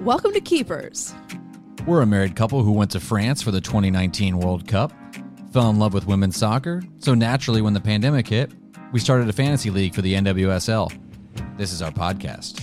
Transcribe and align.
Welcome 0.00 0.32
to 0.34 0.40
Keepers. 0.40 1.14
We're 1.86 2.02
a 2.02 2.06
married 2.06 2.36
couple 2.36 2.62
who 2.62 2.72
went 2.72 2.90
to 2.92 3.00
France 3.00 3.42
for 3.42 3.50
the 3.50 3.60
2019 3.60 4.38
World 4.38 4.68
Cup, 4.68 4.92
fell 5.52 5.70
in 5.70 5.78
love 5.78 5.94
with 5.94 6.06
women's 6.06 6.36
soccer, 6.36 6.82
so 6.98 7.14
naturally, 7.14 7.62
when 7.62 7.72
the 7.72 7.80
pandemic 7.80 8.28
hit, 8.28 8.52
we 8.92 9.00
started 9.00 9.28
a 9.28 9.32
fantasy 9.32 9.70
league 9.70 9.94
for 9.94 10.02
the 10.02 10.14
NWSL. 10.14 10.92
This 11.56 11.72
is 11.72 11.82
our 11.82 11.90
podcast. 11.90 12.62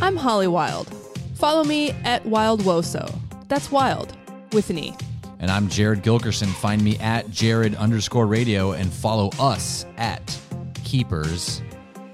I'm 0.00 0.16
Holly 0.16 0.48
Wild. 0.48 0.88
Follow 1.34 1.64
me 1.64 1.90
at 2.04 2.24
Wild 2.24 2.62
Woso. 2.62 3.12
That's 3.48 3.70
Wild 3.70 4.16
with 4.52 4.70
an 4.70 4.78
E. 4.78 4.94
And 5.38 5.50
I'm 5.50 5.68
Jared 5.68 6.02
Gilkerson. 6.02 6.48
Find 6.48 6.82
me 6.82 6.98
at 6.98 7.30
Jared 7.30 7.74
underscore 7.76 8.26
radio 8.26 8.72
and 8.72 8.92
follow 8.92 9.30
us 9.38 9.86
at 9.96 10.38
Keepers 10.84 11.62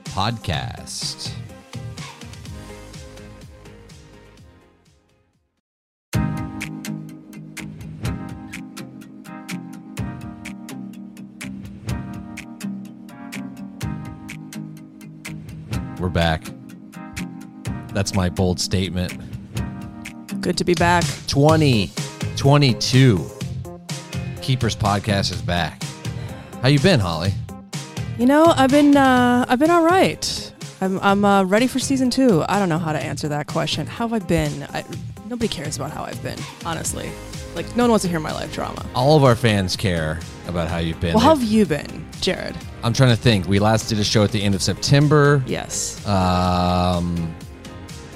Podcast. 0.05 1.33
Back. 16.17 16.43
That's 17.93 18.15
my 18.15 18.31
bold 18.31 18.59
statement. 18.59 19.13
Good 20.41 20.57
to 20.57 20.65
be 20.65 20.73
back. 20.73 21.05
2022. 21.27 23.31
Keepers 24.41 24.75
podcast 24.75 25.31
is 25.31 25.43
back. 25.43 25.83
How 26.63 26.69
you 26.69 26.81
been, 26.81 27.01
Holly? 27.01 27.35
You 28.19 28.25
know, 28.25 28.47
I've 28.47 28.71
been 28.71 28.97
uh, 28.97 29.45
I've 29.47 29.59
been 29.59 29.71
all 29.71 29.85
right. 29.85 30.55
I'm 30.81 30.99
I'm 31.01 31.23
uh, 31.23 31.45
ready 31.45 31.67
for 31.67 31.79
season 31.79 32.09
two. 32.09 32.43
I 32.49 32.59
don't 32.59 32.71
know 32.71 32.79
how 32.79 32.95
to 32.95 32.99
answer 32.99 33.29
that 33.29 33.47
question. 33.47 33.87
How 33.87 34.09
have 34.09 34.23
I 34.23 34.27
been? 34.27 34.63
I, 34.73 34.85
nobody 35.27 35.49
cares 35.49 35.77
about 35.77 35.91
how 35.91 36.05
I've 36.05 36.23
been, 36.23 36.39
honestly. 36.65 37.11
Like 37.55 37.77
no 37.77 37.83
one 37.83 37.91
wants 37.91 38.05
to 38.05 38.09
hear 38.09 38.21
my 38.21 38.33
life 38.33 38.55
drama. 38.55 38.87
All 38.95 39.19
of 39.19 39.25
our 39.25 39.37
fans 39.37 39.77
care 39.77 40.19
about 40.49 40.69
how 40.69 40.79
you've 40.79 41.01
been. 41.01 41.13
Well, 41.13 41.25
how 41.25 41.37
have 41.37 41.45
you 41.45 41.67
been, 41.67 42.07
Jared? 42.23 42.57
I'm 42.87 42.93
trying 42.93 43.11
to 43.11 43.17
think. 43.21 43.49
We 43.49 43.59
last 43.59 43.89
did 43.89 43.99
a 43.99 44.05
show 44.05 44.23
at 44.23 44.31
the 44.31 44.41
end 44.41 44.55
of 44.55 44.63
September. 44.63 45.43
Yes. 45.45 46.07
Um, 46.07 47.35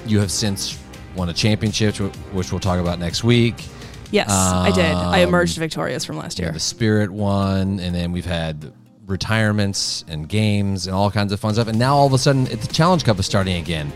you 0.05 0.17
have 0.19 0.31
since 0.31 0.79
won 1.13 1.27
a 1.27 1.33
championship, 1.33 1.97
which 2.31 2.53
we'll 2.53 2.61
talk 2.61 2.79
about 2.79 2.97
next 2.97 3.21
week. 3.21 3.65
Yes, 4.11 4.29
I 4.29 4.71
did. 4.71 4.85
I 4.85 5.23
Um, 5.23 5.27
emerged 5.27 5.57
victorious 5.57 6.05
from 6.05 6.15
last 6.17 6.39
year. 6.39 6.53
the 6.53 6.59
Spirit 6.61 7.11
one, 7.11 7.81
and 7.81 7.93
then 7.93 8.13
we've 8.13 8.25
had 8.25 8.71
retirements 9.07 10.05
and 10.07 10.29
games 10.29 10.87
and 10.87 10.95
all 10.95 11.11
kinds 11.11 11.33
of 11.33 11.39
fun 11.41 11.53
stuff. 11.53 11.67
And 11.67 11.77
now 11.77 11.97
all 11.97 12.07
of 12.07 12.13
a 12.13 12.17
sudden, 12.17 12.45
the 12.45 12.55
Challenge 12.71 13.03
Cup 13.03 13.19
is 13.19 13.25
starting 13.25 13.57
again. 13.57 13.91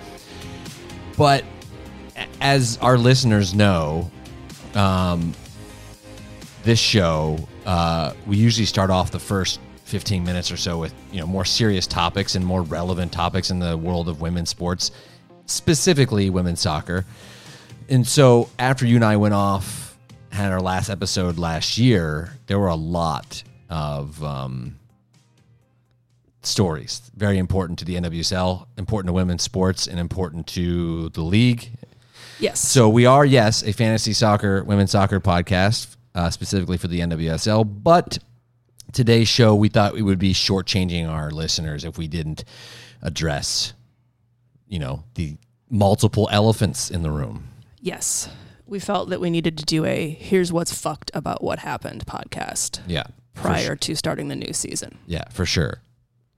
But 1.15 1.45
as 2.41 2.77
our 2.81 2.97
listeners 2.97 3.53
know, 3.53 4.11
um, 4.73 5.33
this 6.63 6.79
show 6.79 7.47
uh, 7.65 8.11
we 8.27 8.35
usually 8.35 8.65
start 8.65 8.89
off 8.89 9.11
the 9.11 9.19
first 9.19 9.61
15 9.95 10.25
minutes 10.25 10.51
or 10.51 10.57
so 10.57 10.77
with 10.77 10.93
you 11.09 11.21
know 11.21 11.25
more 11.25 11.45
serious 11.45 11.87
topics 11.87 12.35
and 12.35 12.45
more 12.45 12.63
relevant 12.63 13.13
topics 13.13 13.49
in 13.49 13.59
the 13.59 13.77
world 13.77 14.09
of 14.09 14.19
women's 14.19 14.49
sports, 14.49 14.91
specifically 15.45 16.29
women's 16.29 16.59
soccer. 16.59 17.05
And 17.87 18.05
so 18.05 18.49
after 18.59 18.85
you 18.85 18.97
and 18.97 19.05
I 19.05 19.15
went 19.15 19.35
off, 19.35 19.97
had 20.33 20.51
our 20.51 20.59
last 20.59 20.89
episode 20.89 21.37
last 21.37 21.77
year, 21.77 22.37
there 22.47 22.59
were 22.59 22.67
a 22.67 22.75
lot 22.75 23.41
of 23.69 24.21
um, 24.21 24.77
stories. 26.41 27.09
Very 27.15 27.37
important 27.37 27.79
to 27.79 27.85
the 27.85 27.95
NWSL, 27.95 28.67
important 28.77 29.07
to 29.07 29.13
women's 29.13 29.43
sports, 29.43 29.87
and 29.87 29.97
important 29.97 30.45
to 30.47 31.07
the 31.11 31.21
league. 31.21 31.69
yes. 32.37 32.59
So 32.59 32.89
we 32.89 33.05
are, 33.05 33.23
yes, 33.23 33.63
a 33.63 33.71
fantasy 33.71 34.11
soccer, 34.11 34.61
women's 34.65 34.91
soccer 34.91 35.21
podcast, 35.21 35.95
uh, 36.15 36.29
specifically 36.31 36.75
for 36.75 36.89
the 36.89 36.99
NWSL. 36.99 37.81
But 37.81 38.17
today's 38.91 39.27
show, 39.27 39.55
we 39.55 39.69
thought 39.69 39.93
we 39.93 40.01
would 40.01 40.19
be 40.19 40.33
shortchanging 40.33 41.07
our 41.09 41.31
listeners 41.31 41.83
if 41.85 41.97
we 41.97 42.07
didn't 42.07 42.43
address, 43.01 43.73
you 44.67 44.79
know, 44.79 45.03
the 45.15 45.37
multiple 45.69 46.27
elephants 46.31 46.89
in 46.89 47.01
the 47.03 47.11
room. 47.11 47.47
yes. 47.81 48.29
We 48.67 48.79
felt 48.79 49.09
that 49.11 49.21
we 49.21 49.29
needed 49.29 49.59
to 49.59 49.63
do 49.63 49.85
a 49.85 50.09
"Here's 50.09 50.51
what's 50.51 50.73
fucked 50.73 51.11
about 51.13 51.43
what 51.43 51.59
happened" 51.59 52.03
podcast 52.07 52.79
Yeah. 52.87 53.03
prior 53.35 53.75
to 53.75 53.95
starting 53.95 54.27
the 54.27 54.35
new 54.35 54.53
season. 54.53 54.97
Yeah, 55.05 55.25
for 55.29 55.45
sure. 55.45 55.81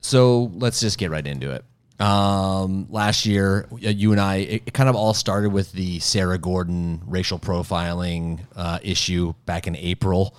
So 0.00 0.52
let's 0.54 0.78
just 0.78 0.98
get 0.98 1.10
right 1.10 1.26
into 1.26 1.52
it. 1.52 1.64
Um, 1.98 2.86
last 2.90 3.24
year, 3.24 3.66
you 3.78 4.12
and 4.12 4.20
I, 4.20 4.36
it, 4.36 4.62
it 4.66 4.74
kind 4.74 4.90
of 4.90 4.94
all 4.94 5.14
started 5.14 5.52
with 5.54 5.72
the 5.72 6.00
Sarah 6.00 6.36
Gordon 6.36 7.00
racial 7.06 7.38
profiling 7.38 8.40
uh, 8.54 8.78
issue 8.82 9.32
back 9.46 9.66
in 9.66 9.74
April. 9.74 10.36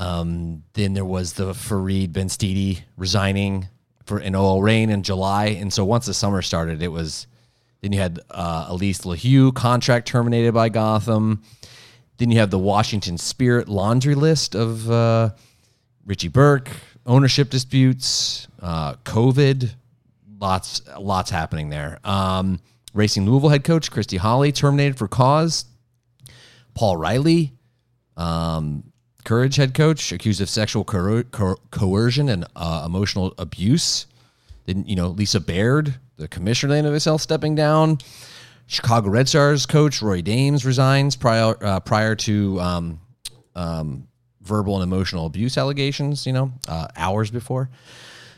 Um, 0.00 0.64
then 0.72 0.94
there 0.94 1.04
was 1.04 1.34
the 1.34 1.52
Farid 1.52 2.14
Benstiti 2.14 2.80
resigning 2.96 3.68
for 4.06 4.16
an 4.16 4.34
OL 4.34 4.62
Reign 4.62 4.88
in 4.88 5.02
July, 5.02 5.48
and 5.48 5.70
so 5.70 5.84
once 5.84 6.06
the 6.06 6.14
summer 6.14 6.42
started, 6.42 6.82
it 6.82 6.88
was. 6.88 7.26
Then 7.82 7.92
you 7.92 8.00
had 8.00 8.20
uh, 8.30 8.66
Alyse 8.68 9.02
LaHue 9.02 9.54
contract 9.54 10.06
terminated 10.06 10.52
by 10.52 10.68
Gotham. 10.68 11.42
Then 12.18 12.30
you 12.30 12.38
have 12.38 12.50
the 12.50 12.58
Washington 12.58 13.16
Spirit 13.16 13.68
laundry 13.70 14.14
list 14.14 14.54
of 14.54 14.90
uh, 14.90 15.30
Richie 16.04 16.28
Burke, 16.28 16.70
ownership 17.06 17.48
disputes, 17.48 18.48
uh, 18.60 18.94
COVID, 19.04 19.70
lots, 20.38 20.82
lots 20.98 21.30
happening 21.30 21.70
there. 21.70 21.98
Um, 22.04 22.60
Racing 22.92 23.24
Louisville 23.24 23.48
head 23.48 23.64
coach 23.64 23.90
Christy 23.90 24.18
Holly 24.18 24.52
terminated 24.52 24.98
for 24.98 25.08
cause. 25.08 25.64
Paul 26.74 26.98
Riley, 26.98 27.52
um, 28.18 28.89
Courage 29.24 29.56
head 29.56 29.74
coach, 29.74 30.12
accused 30.12 30.40
of 30.40 30.48
sexual 30.48 30.84
coer- 30.84 31.24
coer- 31.24 31.58
coercion 31.70 32.28
and 32.28 32.44
uh, 32.56 32.84
emotional 32.86 33.34
abuse. 33.38 34.06
Then 34.66 34.84
you 34.86 34.96
know 34.96 35.08
Lisa 35.08 35.40
Baird, 35.40 35.94
the 36.16 36.28
commissioner 36.28 36.76
of 36.76 36.84
the 36.84 36.90
NWSL, 36.90 37.20
stepping 37.20 37.54
down. 37.54 37.98
Chicago 38.66 39.10
Red 39.10 39.28
Stars 39.28 39.66
coach 39.66 40.00
Rory 40.00 40.22
Dames 40.22 40.64
resigns 40.64 41.16
prior 41.16 41.56
uh, 41.64 41.80
prior 41.80 42.14
to 42.16 42.60
um, 42.60 43.00
um, 43.56 44.06
verbal 44.42 44.76
and 44.76 44.84
emotional 44.84 45.26
abuse 45.26 45.58
allegations. 45.58 46.26
You 46.26 46.32
know, 46.32 46.52
uh, 46.68 46.88
hours 46.96 47.30
before. 47.30 47.68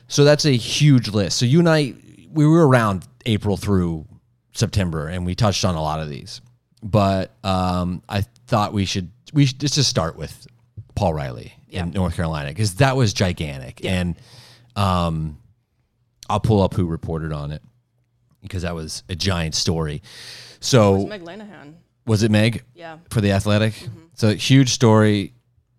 So 0.09 0.25
that's 0.25 0.45
a 0.45 0.57
huge 0.57 1.09
list. 1.09 1.39
So 1.39 1.47
you 1.47 1.59
and 1.59 1.69
I, 1.69 1.95
we 2.31 2.47
were 2.47 2.67
around 2.67 3.07
April 3.25 3.57
through 3.57 4.07
September, 4.53 5.09
and 5.09 5.25
we 5.25 5.35
touched 5.35 5.65
on 5.65 5.75
a 5.75 5.83
lot 5.83 6.01
of 6.01 6.09
these. 6.09 6.41
But 6.83 7.31
um, 7.45 8.03
I 8.09 8.23
thought 8.47 8.73
we 8.73 8.85
should 8.85 9.11
we 9.33 9.47
should 9.47 9.61
just 9.61 9.89
start 9.89 10.17
with 10.17 10.47
Paul 11.03 11.15
Riley 11.15 11.53
Yeah. 11.69 11.83
in 11.83 11.91
North 11.91 12.15
Carolina 12.15 12.51
because 12.51 12.77
that 12.77 12.95
was 12.97 13.13
gigantic, 13.13 13.85
and 13.85 14.15
um, 14.77 15.37
I'll 16.31 16.39
pull 16.39 16.63
up 16.63 16.75
who 16.75 16.87
reported 16.87 17.33
on 17.33 17.51
it 17.51 17.61
because 18.41 18.63
that 18.63 18.77
was 18.77 19.03
a 19.09 19.17
giant 19.17 19.57
story. 19.57 20.01
So 20.61 21.07
Meg 21.09 21.25
Linehan. 21.25 21.75
was 22.07 22.23
it 22.23 22.31
Meg 22.31 22.63
Yeah. 22.77 22.99
for 23.11 23.21
the 23.21 23.33
Athletic? 23.33 23.75
So 24.15 24.33
huge 24.33 24.69
story 24.69 25.33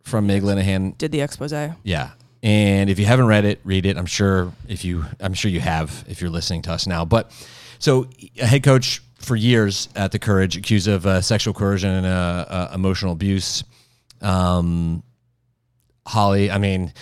from 0.03 0.27
Meg 0.27 0.41
Linehan. 0.43 0.97
Did 0.97 1.13
the 1.13 1.21
expose. 1.21 1.53
Yeah. 1.83 2.09
And 2.41 2.89
if 2.89 2.99
you 2.99 3.05
haven't 3.05 3.27
read 3.27 3.45
it, 3.45 3.61
read 3.63 3.85
it. 3.85 3.95
I'm 3.97 4.05
sure 4.05 4.51
if 4.67 4.83
you 4.83 5.05
I'm 5.21 5.33
sure 5.33 5.49
you 5.49 5.61
have 5.61 6.03
if 6.09 6.19
you're 6.19 6.29
listening 6.31 6.63
to 6.63 6.73
us 6.73 6.85
now. 6.85 7.05
But 7.05 7.31
so 7.79 8.09
a 8.41 8.45
head 8.45 8.63
coach 8.63 9.01
for 9.19 9.37
years 9.37 9.87
at 9.95 10.11
the 10.11 10.19
Courage 10.19 10.57
accused 10.57 10.89
of 10.89 11.05
uh, 11.05 11.21
sexual 11.21 11.53
coercion 11.53 11.91
and 11.91 12.05
uh, 12.05 12.45
uh, 12.49 12.71
emotional 12.75 13.13
abuse. 13.13 13.63
Um, 14.21 15.01
Holly, 16.07 16.51
I 16.51 16.57
mean, 16.57 16.93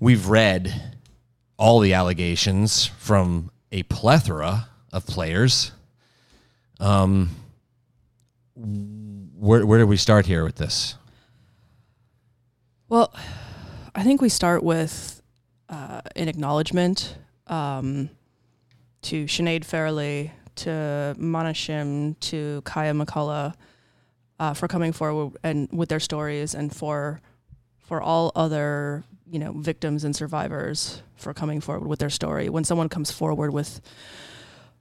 we've 0.00 0.28
read 0.28 0.94
all 1.56 1.80
the 1.80 1.94
allegations 1.94 2.86
from 2.86 3.50
a 3.72 3.82
plethora 3.84 4.68
of 4.92 5.06
players. 5.06 5.72
Um, 6.78 7.30
where 8.54 9.66
where 9.66 9.78
do 9.78 9.86
we 9.86 9.96
start 9.96 10.26
here 10.26 10.44
with 10.44 10.56
this? 10.56 10.94
Well, 12.88 13.12
I 13.94 14.02
think 14.02 14.20
we 14.20 14.28
start 14.28 14.62
with 14.62 15.22
uh, 15.68 16.02
an 16.14 16.28
acknowledgement 16.28 17.16
um, 17.46 18.10
to 19.02 19.24
Sinead 19.24 19.64
Farrelly, 19.64 20.30
to 20.56 21.14
Mana 21.18 21.50
Shim, 21.50 22.18
to 22.20 22.62
Kaiya 22.64 23.02
McCullough 23.02 23.54
uh, 24.38 24.54
for 24.54 24.68
coming 24.68 24.92
forward 24.92 25.36
and 25.42 25.68
with 25.72 25.88
their 25.88 26.00
stories, 26.00 26.54
and 26.54 26.74
for 26.74 27.20
for 27.86 28.00
all 28.02 28.32
other 28.34 29.04
you 29.28 29.38
know 29.38 29.52
victims 29.52 30.04
and 30.04 30.14
survivors 30.14 31.02
for 31.16 31.32
coming 31.32 31.60
forward 31.60 31.88
with 31.88 31.98
their 31.98 32.10
story. 32.10 32.48
When 32.48 32.64
someone 32.64 32.88
comes 32.88 33.10
forward 33.10 33.52
with 33.52 33.80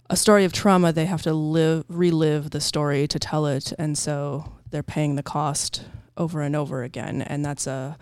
a 0.09 0.17
story 0.17 0.45
of 0.45 0.53
trauma, 0.53 0.91
they 0.91 1.05
have 1.05 1.21
to 1.23 1.33
live 1.33 1.85
relive 1.87 2.51
the 2.51 2.61
story 2.61 3.07
to 3.07 3.19
tell 3.19 3.45
it, 3.45 3.73
and 3.79 3.97
so 3.97 4.53
they're 4.69 4.83
paying 4.83 5.15
the 5.15 5.23
cost 5.23 5.85
over 6.17 6.41
and 6.41 6.55
over 6.55 6.83
again, 6.83 7.21
and 7.21 7.45
that's 7.45 7.67
a 7.67 7.97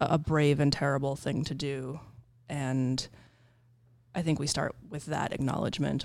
a 0.00 0.18
brave 0.18 0.58
and 0.60 0.72
terrible 0.72 1.16
thing 1.16 1.44
to 1.44 1.54
do. 1.54 2.00
And 2.48 3.06
I 4.14 4.22
think 4.22 4.38
we 4.38 4.46
start 4.46 4.74
with 4.88 5.06
that 5.06 5.32
acknowledgement. 5.32 6.04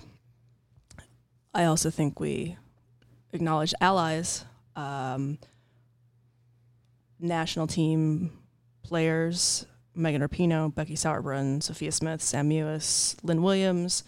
I 1.54 1.66
also 1.66 1.90
think 1.90 2.20
we 2.20 2.58
acknowledge 3.34 3.74
allies, 3.82 4.46
um, 4.76 5.40
national 7.20 7.68
team 7.68 8.32
players, 8.84 9.66
Megan 9.96 10.22
Rapinoe, 10.22 10.74
Becky 10.74 10.96
Sauerbrunn, 10.96 11.62
Sophia 11.62 11.92
Smith, 11.92 12.22
Sam 12.22 12.50
Mewis, 12.50 13.16
Lynn 13.24 13.42
Williams, 13.42 14.04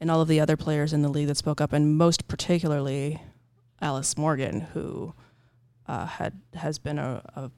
and 0.00 0.10
all 0.10 0.20
of 0.20 0.28
the 0.28 0.40
other 0.40 0.56
players 0.56 0.92
in 0.92 1.02
the 1.02 1.08
league 1.08 1.28
that 1.28 1.36
spoke 1.36 1.60
up, 1.60 1.72
and 1.72 1.96
most 1.96 2.26
particularly 2.26 3.20
Alex 3.80 4.16
Morgan, 4.16 4.62
who 4.72 5.14
uh, 5.86 6.06
had 6.06 6.40
has 6.54 6.78
been 6.78 6.98
a, 6.98 7.22
a 7.36 7.50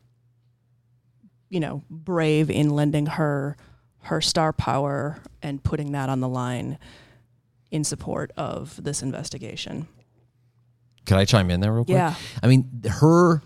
you 1.49 1.61
know 1.61 1.85
brave 1.89 2.51
in 2.51 2.71
lending 2.71 3.07
her 3.07 3.57
her 4.03 4.21
star 4.21 4.53
power 4.53 5.19
and 5.43 5.63
putting 5.63 5.93
that 5.93 6.09
on 6.09 6.21
the 6.21 6.29
line 6.29 6.79
in 7.71 7.85
support 7.85 8.33
of 8.37 8.83
this 8.83 9.03
investigation. 9.03 9.87
Can 11.07 11.17
I 11.17 11.25
chime 11.25 11.51
in 11.51 11.61
there 11.61 11.73
real 11.73 11.85
quick? 11.85 11.97
Yeah. 11.97 12.15
I 12.43 12.47
mean, 12.47 12.83
her 13.01 13.43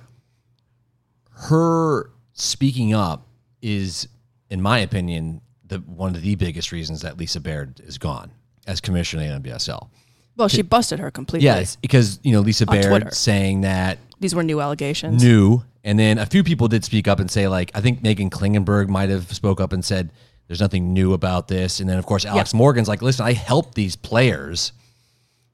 her 1.36 2.10
speaking 2.32 2.94
up 2.94 3.26
is, 3.62 4.08
in 4.50 4.60
my 4.62 4.78
opinion, 4.78 5.40
the 5.66 5.78
one 5.78 6.14
of 6.14 6.22
the 6.22 6.34
biggest 6.36 6.72
reasons 6.72 7.02
that 7.02 7.18
Lisa 7.18 7.40
Baird 7.40 7.80
is 7.80 7.98
gone 7.98 8.30
as 8.66 8.80
commissioner 8.80 9.34
of 9.34 9.42
the 9.42 9.50
NWSL. 9.50 9.88
Well, 10.36 10.48
she 10.48 10.62
busted 10.62 10.98
her 10.98 11.10
completely. 11.10 11.46
Yes, 11.46 11.76
because 11.76 12.20
you 12.22 12.32
know 12.32 12.40
Lisa 12.40 12.66
Baird 12.66 12.86
Twitter. 12.86 13.10
saying 13.10 13.62
that 13.62 13.98
These 14.20 14.34
were 14.34 14.42
new 14.42 14.60
allegations. 14.60 15.22
new, 15.22 15.62
and 15.82 15.98
then 15.98 16.18
a 16.18 16.26
few 16.26 16.44
people 16.44 16.68
did 16.68 16.84
speak 16.84 17.08
up 17.08 17.20
and 17.20 17.30
say 17.30 17.48
like 17.48 17.70
I 17.74 17.80
think 17.80 18.02
Meghan 18.02 18.30
Klingenberg 18.30 18.88
might 18.88 19.08
have 19.08 19.32
spoke 19.34 19.60
up 19.60 19.72
and 19.72 19.84
said 19.84 20.10
there's 20.46 20.60
nothing 20.60 20.92
new 20.92 21.12
about 21.14 21.48
this, 21.48 21.80
and 21.80 21.88
then 21.88 21.98
of 21.98 22.06
course 22.06 22.24
Alex 22.24 22.52
Morgan's 22.54 22.86
like, 22.88 23.02
listen, 23.02 23.24
I 23.26 23.32
helped 23.32 23.74
these 23.74 23.96
players 23.96 24.72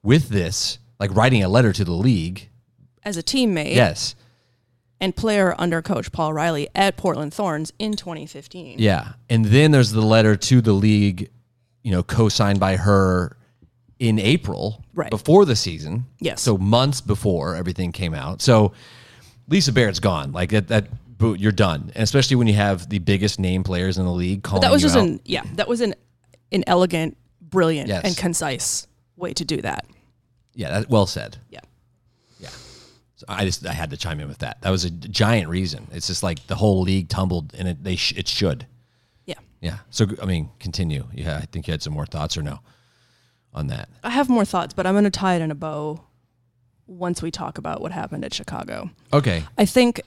with 0.03 0.29
this, 0.29 0.79
like 0.99 1.15
writing 1.15 1.43
a 1.45 1.49
letter 1.49 1.73
to 1.73 1.85
the 1.85 1.93
league. 1.93 2.49
As 3.05 3.17
a 3.17 3.23
teammate 3.23 3.75
Yes, 3.75 4.15
and 5.03 5.15
player 5.15 5.55
under 5.59 5.83
coach 5.83 6.11
Paul 6.13 6.33
Riley 6.33 6.69
at 6.75 6.97
Portland 6.97 7.35
Thorns 7.35 7.73
in 7.79 7.93
2015. 7.97 8.79
yeah, 8.79 9.13
and 9.29 9.45
then 9.45 9.71
there's 9.73 9.91
the 9.91 10.01
letter 10.01 10.37
to 10.37 10.61
the 10.63 10.73
league, 10.73 11.29
you 11.83 11.91
know, 11.91 12.03
co-signed 12.03 12.59
by 12.61 12.77
her 12.77 13.37
in 13.99 14.19
April, 14.19 14.83
Right. 14.95 15.11
before 15.11 15.45
the 15.45 15.55
season. 15.57 16.07
Yes. 16.21 16.41
so 16.41 16.57
months 16.59 17.01
before 17.01 17.55
everything 17.57 17.93
came 17.93 18.15
out. 18.15 18.41
So 18.43 18.73
Lisa 19.49 19.73
Baird's 19.73 20.01
gone. 20.01 20.33
Like 20.33 20.51
that, 20.51 20.69
that 20.69 20.87
boot, 21.19 21.39
you're 21.41 21.53
done. 21.53 21.93
And 21.95 22.03
especially 22.03 22.37
when 22.37 22.47
you 22.47 22.55
have 22.55 22.89
the 22.89 22.99
biggest 22.99 23.39
name 23.39 23.63
players 23.65 23.99
in 23.99 24.05
the 24.05 24.11
league 24.13 24.43
calling 24.43 24.61
But 24.63 24.69
that 24.69 24.73
was 24.73 24.83
just 24.83 24.97
out. 24.97 25.03
an 25.05 25.21
yeah, 25.25 25.43
that 25.55 25.69
was 25.69 25.81
an 25.81 25.95
an 26.51 26.65
elegant, 26.67 27.17
brilliant, 27.41 27.89
Yes. 27.89 28.03
and 28.05 28.17
concise 28.17 28.87
way 29.17 29.33
to 29.35 29.45
do 29.45 29.61
that. 29.63 29.85
yeah, 30.55 30.71
that, 30.81 30.89
well 30.91 31.07
said. 31.07 31.39
Yeah. 31.49 31.61
So 33.23 33.33
I 33.33 33.45
just 33.45 33.65
I 33.65 33.73
had 33.73 33.91
to 33.91 33.97
chime 33.97 34.19
in 34.19 34.27
with 34.27 34.39
that. 34.39 34.61
That 34.63 34.71
was 34.71 34.85
a 34.85 34.91
giant 34.91 35.49
reason. 35.49 35.87
It's 35.93 36.09
just 36.09 36.25
like 36.25 36.45
the 36.49 36.57
whole 36.57 36.83
league 36.83 37.09
tumbled, 37.09 37.55
and 37.57 37.69
it 37.69 37.85
they 37.85 37.95
sh- 37.95 38.15
it 38.17 38.27
should. 38.27 38.67
Yeah. 39.27 39.39
Yeah. 39.61 39.79
So 39.91 40.07
I 40.21 40.27
mean, 40.27 40.51
continue. 40.59 41.07
Yeah, 41.15 41.37
I 41.37 41.47
think 41.47 41.69
you 41.69 41.73
had 41.73 41.83
some 41.83 41.93
more 41.93 42.07
thoughts 42.07 42.37
or 42.37 42.43
no 42.43 42.59
on 43.55 43.69
that. 43.69 43.89
I 44.03 44.11
have 44.11 44.29
more 44.29 44.45
thoughts, 44.45 44.75
but 44.75 44.87
I'm 44.87 44.95
going 44.95 45.05
to 45.05 45.11
tie 45.11 45.37
it 45.37 45.43
in 45.43 45.53
a 45.53 45.55
bow 45.55 46.03
once 46.89 47.23
we 47.23 47.31
talk 47.31 47.59
about 47.59 47.81
what 47.81 47.93
happened 47.93 48.25
at 48.25 48.35
Chicago. 48.35 48.91
Okay. 49.13 49.45
I 49.57 49.67
think 49.67 50.01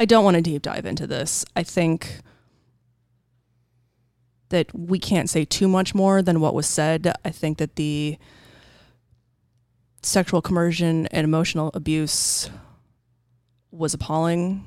I 0.00 0.06
don't 0.06 0.24
want 0.24 0.36
to 0.36 0.42
deep 0.42 0.62
dive 0.62 0.86
into 0.86 1.06
this. 1.06 1.44
I 1.54 1.62
think 1.62 2.20
that 4.48 4.66
we 4.74 4.98
can't 4.98 5.28
say 5.28 5.44
too 5.44 5.68
much 5.68 5.94
more 5.94 6.22
than 6.22 6.40
what 6.40 6.54
was 6.54 6.66
said. 6.66 7.12
I 7.22 7.30
think 7.30 7.58
that 7.58 7.76
the 7.76 8.16
sexual 10.04 10.42
coercion 10.42 11.06
and 11.08 11.24
emotional 11.24 11.70
abuse 11.74 12.50
was 13.70 13.94
appalling 13.94 14.64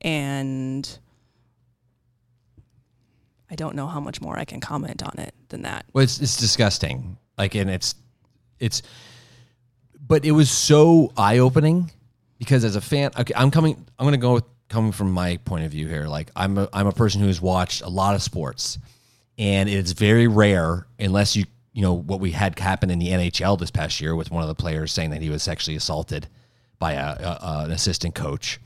and 0.00 0.98
I 3.50 3.56
don't 3.56 3.76
know 3.76 3.86
how 3.86 4.00
much 4.00 4.20
more 4.20 4.38
I 4.38 4.44
can 4.44 4.60
comment 4.60 5.02
on 5.02 5.18
it 5.18 5.34
than 5.48 5.62
that. 5.62 5.86
Well, 5.92 6.02
it's 6.02 6.20
it's 6.20 6.36
disgusting. 6.36 7.16
Like, 7.38 7.54
and 7.54 7.70
it's 7.70 7.94
it's, 8.58 8.82
but 10.06 10.24
it 10.24 10.32
was 10.32 10.50
so 10.50 11.12
eye 11.16 11.38
opening 11.38 11.90
because 12.38 12.64
as 12.64 12.76
a 12.76 12.80
fan, 12.80 13.10
okay, 13.18 13.32
I'm 13.36 13.50
coming. 13.50 13.86
I'm 13.98 14.06
gonna 14.06 14.16
go 14.16 14.34
with 14.34 14.44
coming 14.68 14.90
from 14.90 15.12
my 15.12 15.36
point 15.44 15.64
of 15.64 15.70
view 15.70 15.86
here. 15.86 16.06
Like, 16.06 16.30
I'm 16.34 16.58
a 16.58 16.68
I'm 16.72 16.86
a 16.86 16.92
person 16.92 17.20
who 17.20 17.28
has 17.28 17.40
watched 17.40 17.82
a 17.82 17.88
lot 17.88 18.16
of 18.16 18.22
sports, 18.22 18.78
and 19.38 19.68
it's 19.68 19.92
very 19.92 20.26
rare 20.26 20.86
unless 20.98 21.36
you 21.36 21.44
you 21.74 21.82
know 21.82 21.92
what 21.92 22.20
we 22.20 22.30
had 22.30 22.58
happen 22.58 22.88
in 22.88 22.98
the 22.98 23.08
NHL 23.08 23.58
this 23.58 23.70
past 23.70 24.00
year 24.00 24.16
with 24.16 24.30
one 24.30 24.42
of 24.42 24.48
the 24.48 24.54
players 24.54 24.92
saying 24.92 25.10
that 25.10 25.20
he 25.20 25.28
was 25.28 25.42
sexually 25.42 25.76
assaulted 25.76 26.28
by 26.78 26.92
a, 26.92 27.16
a, 27.20 27.62
an 27.64 27.72
assistant 27.72 28.14
coach, 28.14 28.60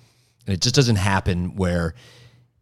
and 0.47 0.55
it 0.55 0.61
just 0.61 0.75
doesn't 0.75 0.97
happen 0.97 1.57
where 1.57 1.95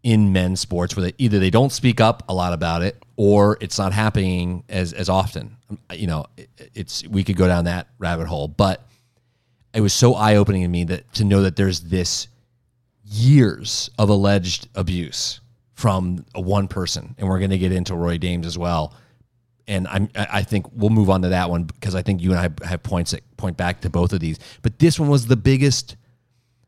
in 0.03 0.33
men's 0.33 0.61
sports 0.61 0.95
where 0.95 1.07
they, 1.07 1.13
either 1.19 1.41
they 1.41 1.51
don't 1.51 1.73
speak 1.73 2.01
up 2.01 2.23
a 2.29 2.35
lot 2.35 2.53
about 2.53 2.81
it 2.81 3.03
or 3.17 3.59
it's 3.61 3.77
not 3.77 3.93
happening 3.93 4.63
as 4.69 4.93
as 4.93 5.09
often. 5.09 5.57
Um, 5.69 5.79
you 5.93 6.07
know, 6.07 6.27
it, 6.37 6.49
it's 6.75 7.07
we 7.09 7.25
could 7.25 7.37
go 7.37 7.49
down 7.49 7.65
that 7.65 7.89
rabbit 7.99 8.29
hole, 8.29 8.47
but 8.47 8.87
it 9.75 9.81
was 9.81 9.93
so 9.93 10.15
eye 10.15 10.37
opening 10.37 10.63
to 10.63 10.69
me 10.69 10.85
that 10.85 11.13
to 11.15 11.25
know 11.25 11.43
that 11.43 11.57
there's 11.57 11.81
this 11.81 12.29
years 13.05 13.91
of 13.99 14.09
alleged 14.09 14.69
abuse 14.77 15.41
from 15.75 16.25
one 16.35 16.69
person, 16.69 17.17
and 17.19 17.29
we're 17.29 17.39
going 17.39 17.51
to 17.51 17.59
get 17.59 17.73
into 17.73 17.95
Rory 17.95 18.19
Dames 18.19 18.47
as 18.47 18.57
well. 18.57 18.95
And 19.69 19.89
I'm, 19.89 20.09
I 20.15 20.43
think 20.43 20.67
we'll 20.73 20.91
move 20.91 21.11
on 21.11 21.23
to 21.23 21.31
that 21.31 21.51
one 21.51 21.65
because 21.65 21.95
I 21.95 22.03
think 22.03 22.23
you 22.23 22.33
and 22.33 22.39
I 22.39 22.67
have 22.67 22.83
points 22.83 23.11
that 23.11 23.37
point 23.37 23.57
back 23.57 23.81
to 23.81 23.91
both 23.91 24.13
of 24.13 24.21
these. 24.21 24.39
But 24.63 24.79
this 24.79 24.99
one 25.01 25.09
was 25.09 25.27
the 25.27 25.37
biggest. 25.37 25.97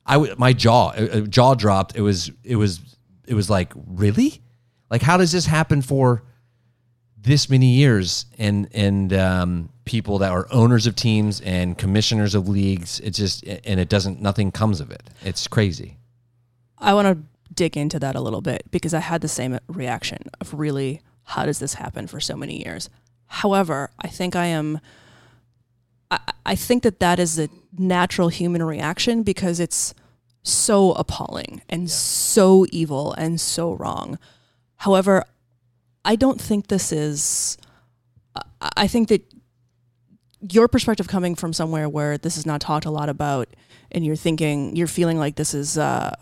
I 0.04 0.14
w- 0.14 0.34
my 0.36 0.52
jaw 0.52 0.88
uh, 0.88 1.08
uh, 1.12 1.20
jaw 1.20 1.54
dropped. 1.54 1.96
It 1.96 2.00
was 2.00 2.30
it 2.42 2.56
was 2.56 2.80
it 3.26 3.34
was 3.34 3.48
like 3.48 3.72
really, 3.86 4.42
like 4.90 5.02
how 5.02 5.16
does 5.16 5.30
this 5.30 5.46
happen 5.46 5.80
for 5.80 6.24
this 7.20 7.48
many 7.48 7.74
years 7.74 8.26
and 8.36 8.68
and 8.72 9.12
um, 9.12 9.68
people 9.84 10.18
that 10.18 10.32
are 10.32 10.48
owners 10.50 10.86
of 10.86 10.96
teams 10.96 11.40
and 11.42 11.78
commissioners 11.78 12.34
of 12.34 12.48
leagues? 12.48 12.98
It 13.00 13.10
just 13.10 13.44
and 13.46 13.78
it 13.78 13.88
doesn't 13.88 14.20
nothing 14.20 14.50
comes 14.50 14.80
of 14.80 14.90
it. 14.90 15.08
It's 15.24 15.46
crazy. 15.46 15.98
I 16.78 16.94
want 16.94 17.06
to 17.06 17.24
dig 17.54 17.76
into 17.76 17.98
that 17.98 18.14
a 18.14 18.20
little 18.20 18.40
bit 18.40 18.62
because 18.70 18.94
I 18.94 19.00
had 19.00 19.20
the 19.20 19.28
same 19.28 19.58
reaction 19.66 20.18
of 20.40 20.54
really, 20.54 21.02
how 21.28 21.44
does 21.44 21.58
this 21.58 21.74
happen 21.74 22.06
for 22.06 22.20
so 22.20 22.36
many 22.36 22.64
years? 22.64 22.88
However, 23.26 23.90
I 24.00 24.08
think 24.08 24.34
I 24.34 24.46
am. 24.46 24.80
I, 26.10 26.18
I 26.46 26.54
think 26.54 26.82
that 26.84 27.00
that 27.00 27.18
is 27.18 27.38
a 27.38 27.48
natural 27.76 28.28
human 28.30 28.62
reaction 28.62 29.22
because 29.22 29.60
it's 29.60 29.94
so 30.42 30.92
appalling 30.92 31.60
and 31.68 31.90
so 31.90 32.64
evil 32.72 33.12
and 33.12 33.38
so 33.40 33.74
wrong. 33.74 34.18
However, 34.76 35.24
I 36.04 36.16
don't 36.16 36.40
think 36.40 36.68
this 36.68 36.92
is. 36.92 37.58
I- 38.34 38.42
I 38.76 38.86
think 38.88 39.08
that 39.08 39.22
your 40.40 40.68
perspective 40.68 41.08
coming 41.08 41.34
from 41.34 41.52
somewhere 41.52 41.88
where 41.88 42.16
this 42.16 42.36
is 42.36 42.46
not 42.46 42.60
talked 42.60 42.86
a 42.86 42.90
lot 42.90 43.08
about, 43.08 43.48
and 43.92 44.04
you're 44.04 44.16
thinking, 44.16 44.74
you're 44.76 44.86
feeling 44.86 45.18
like 45.18 45.36
this 45.36 45.52
is. 45.54 45.76
Uh, 45.76 46.14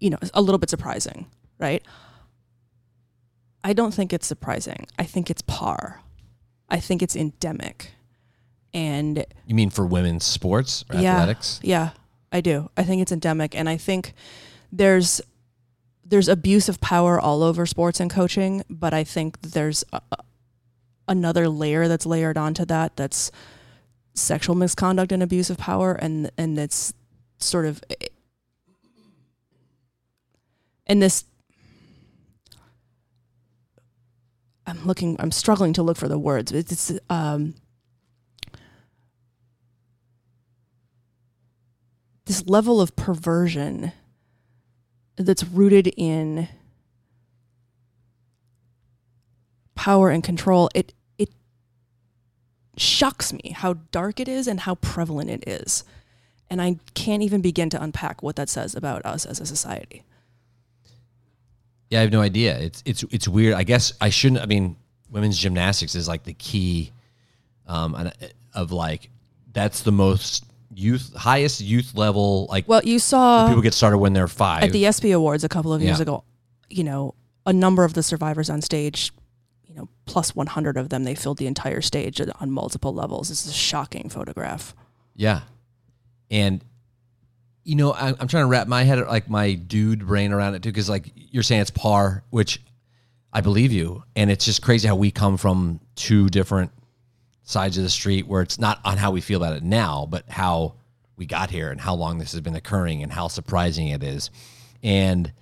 you 0.00 0.10
know, 0.10 0.18
a 0.34 0.42
little 0.42 0.58
bit 0.58 0.68
surprising, 0.68 1.26
right? 1.58 1.82
I 3.64 3.72
don't 3.72 3.94
think 3.94 4.12
it's 4.12 4.26
surprising. 4.26 4.86
I 4.98 5.04
think 5.04 5.30
it's 5.30 5.42
par. 5.42 6.02
I 6.68 6.78
think 6.78 7.02
it's 7.02 7.16
endemic. 7.16 7.92
And 8.74 9.24
You 9.46 9.54
mean 9.54 9.70
for 9.70 9.86
women's 9.86 10.24
sports 10.24 10.84
or 10.90 11.00
yeah, 11.00 11.14
athletics? 11.14 11.60
Yeah, 11.62 11.90
I 12.30 12.42
do. 12.42 12.70
I 12.76 12.82
think 12.82 13.00
it's 13.00 13.12
endemic 13.12 13.54
and 13.54 13.68
I 13.68 13.78
think 13.78 14.12
there's 14.70 15.20
there's 16.04 16.28
abuse 16.28 16.68
of 16.68 16.82
power 16.82 17.18
all 17.18 17.42
over 17.42 17.64
sports 17.64 17.98
and 17.98 18.10
coaching, 18.10 18.62
but 18.68 18.92
I 18.92 19.04
think 19.04 19.40
there's 19.40 19.84
a, 19.92 20.02
another 21.08 21.48
layer 21.48 21.88
that's 21.88 22.04
layered 22.04 22.36
onto 22.36 22.66
that 22.66 22.96
that's 22.96 23.30
sexual 24.12 24.54
misconduct 24.54 25.12
and 25.12 25.22
abuse 25.22 25.48
of 25.48 25.56
power 25.56 25.92
and 25.94 26.30
and 26.36 26.58
it's 26.58 26.92
sort 27.38 27.64
of 27.64 27.82
and 30.86 31.02
this 31.02 31.24
I'm 34.66 34.84
looking 34.84 35.16
I'm 35.18 35.30
struggling 35.32 35.72
to 35.74 35.82
look 35.82 35.96
for 35.96 36.08
the 36.08 36.18
words. 36.18 36.52
It's, 36.52 36.92
um 37.10 37.54
this 42.26 42.46
level 42.46 42.80
of 42.80 42.96
perversion 42.96 43.92
that's 45.16 45.44
rooted 45.44 45.88
in 45.96 46.48
power 49.74 50.10
and 50.10 50.24
control 50.24 50.70
it 50.74 50.94
it 51.18 51.28
shocks 52.76 53.32
me 53.32 53.54
how 53.56 53.74
dark 53.92 54.18
it 54.18 54.28
is 54.28 54.48
and 54.48 54.60
how 54.60 54.74
prevalent 54.76 55.28
it 55.28 55.44
is 55.46 55.84
and 56.48 56.62
i 56.62 56.76
can't 56.94 57.22
even 57.22 57.42
begin 57.42 57.68
to 57.68 57.80
unpack 57.82 58.22
what 58.22 58.36
that 58.36 58.48
says 58.48 58.74
about 58.74 59.04
us 59.04 59.26
as 59.26 59.40
a 59.40 59.46
society 59.46 60.04
Yeah, 61.94 62.00
I 62.00 62.02
have 62.02 62.10
no 62.12 62.20
idea. 62.22 62.58
It's 62.58 62.82
it's 62.84 63.04
it's 63.12 63.28
weird. 63.28 63.54
I 63.54 63.62
guess 63.62 63.92
I 64.00 64.08
shouldn't. 64.10 64.42
I 64.42 64.46
mean, 64.46 64.74
women's 65.10 65.38
gymnastics 65.38 65.94
is 65.94 66.08
like 66.08 66.24
the 66.24 66.34
key 66.34 66.90
um, 67.68 67.94
uh, 67.94 68.10
of 68.52 68.72
like 68.72 69.10
that's 69.52 69.82
the 69.82 69.92
most 69.92 70.44
youth 70.74 71.14
highest 71.14 71.60
youth 71.60 71.94
level 71.94 72.48
like 72.50 72.66
Well, 72.68 72.82
you 72.82 72.98
saw 72.98 73.46
people 73.46 73.62
get 73.62 73.74
started 73.74 73.98
when 73.98 74.12
they're 74.12 74.26
five. 74.26 74.64
at 74.64 74.72
the 74.72 74.86
ESPY 74.86 75.12
Awards 75.12 75.44
a 75.44 75.48
couple 75.48 75.72
of 75.72 75.80
years 75.82 75.98
Yeah. 75.98 76.02
ago, 76.02 76.24
you 76.68 76.82
know, 76.82 77.14
a 77.46 77.52
number 77.52 77.84
of 77.84 77.94
the 77.94 78.02
survivors 78.02 78.50
on 78.50 78.60
stage, 78.60 79.12
you 79.68 79.76
know, 79.76 79.88
plus 80.06 80.34
100 80.34 80.76
of 80.76 80.88
them, 80.88 81.04
they 81.04 81.14
filled 81.14 81.38
the 81.38 81.46
entire 81.46 81.80
stage 81.80 82.20
on 82.40 82.50
multiple 82.50 82.92
levels. 82.92 83.28
This 83.28 83.46
is 83.46 83.52
a 83.52 83.54
shocking 83.54 84.08
photograph. 84.08 84.74
Yeah. 85.14 85.42
And 86.28 86.64
you 87.64 87.76
know, 87.76 87.92
I, 87.92 88.08
I'm 88.08 88.28
trying 88.28 88.44
to 88.44 88.48
wrap 88.48 88.68
my 88.68 88.84
head 88.84 88.98
like 89.06 89.28
my 89.28 89.54
dude 89.54 90.06
brain 90.06 90.32
around 90.32 90.54
it 90.54 90.62
too, 90.62 90.70
because 90.70 90.88
like 90.88 91.10
you're 91.14 91.42
saying 91.42 91.62
it's 91.62 91.70
par, 91.70 92.22
which 92.30 92.60
I 93.32 93.40
believe 93.40 93.72
you, 93.72 94.04
and 94.14 94.30
it's 94.30 94.44
just 94.44 94.62
crazy 94.62 94.86
how 94.86 94.96
we 94.96 95.10
come 95.10 95.36
from 95.36 95.80
two 95.96 96.28
different 96.28 96.70
sides 97.42 97.76
of 97.76 97.84
the 97.84 97.90
street 97.90 98.26
where 98.26 98.42
it's 98.42 98.58
not 98.58 98.80
on 98.84 98.96
how 98.96 99.10
we 99.10 99.20
feel 99.20 99.42
about 99.42 99.56
it 99.56 99.62
now, 99.62 100.06
but 100.08 100.24
how 100.28 100.74
we 101.16 101.26
got 101.26 101.50
here 101.50 101.70
and 101.70 101.80
how 101.80 101.94
long 101.94 102.18
this 102.18 102.32
has 102.32 102.40
been 102.40 102.54
occurring 102.54 103.02
and 103.02 103.12
how 103.12 103.28
surprising 103.28 103.88
it 103.88 104.02
is. 104.02 104.30
And 104.82 105.32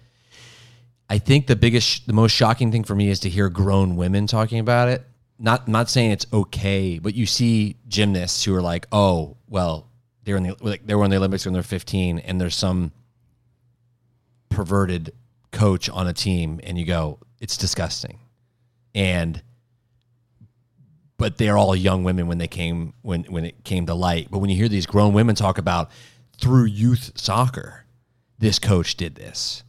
I 1.09 1.19
think 1.19 1.47
the 1.47 1.57
biggest, 1.57 2.07
the 2.07 2.13
most 2.13 2.33
shocking 2.33 2.73
thing 2.73 2.85
for 2.85 2.95
me 2.95 3.09
is 3.09 3.21
to 3.21 3.29
hear 3.29 3.49
grown 3.49 3.97
women 3.97 4.27
talking 4.27 4.59
about 4.59 4.89
it. 4.89 5.05
Not, 5.39 5.67
not 5.69 5.91
saying 5.91 6.13
it's 6.13 6.27
okay, 6.33 6.99
but 6.99 7.15
you 7.15 7.27
see 7.27 7.77
gymnasts 7.89 8.45
who 8.45 8.55
are 8.55 8.63
like, 8.63 8.87
"Oh, 8.93 9.37
well, 9.49 9.89
they're 10.25 10.37
in 10.37 10.45
the 10.45 10.57
like 10.61 10.87
they 10.87 10.95
were 10.95 11.05
in 11.05 11.11
the 11.11 11.17
Olympics 11.17 11.45
when 11.45 11.53
they're 11.53 11.63
15, 11.63 12.19
and 12.21 12.41
there's 12.41 12.57
some 12.57 12.93
perverted 14.49 15.13
coach 15.51 15.89
on 15.91 16.07
a 16.07 16.13
team, 16.13 16.61
and 16.63 16.79
you 16.79 16.85
go, 16.85 17.19
it's 17.41 17.57
disgusting." 17.57 18.19
And 18.95 19.43
but 21.17 21.39
they're 21.39 21.57
all 21.57 21.77
young 21.77 22.03
women 22.03 22.27
when 22.27 22.39
they 22.39 22.49
came 22.49 22.95
when 23.03 23.25
when 23.25 23.45
it 23.45 23.65
came 23.65 23.87
to 23.87 23.95
light. 23.95 24.29
But 24.31 24.39
when 24.39 24.51
you 24.51 24.57
hear 24.57 24.69
these 24.69 24.87
grown 24.87 25.13
women 25.13 25.35
talk 25.35 25.59
about 25.59 25.91
through 26.37 26.65
youth 26.65 27.13
soccer, 27.15 27.85
this 28.39 28.59
coach 28.59 28.97
did 28.97 29.15
this 29.15 29.63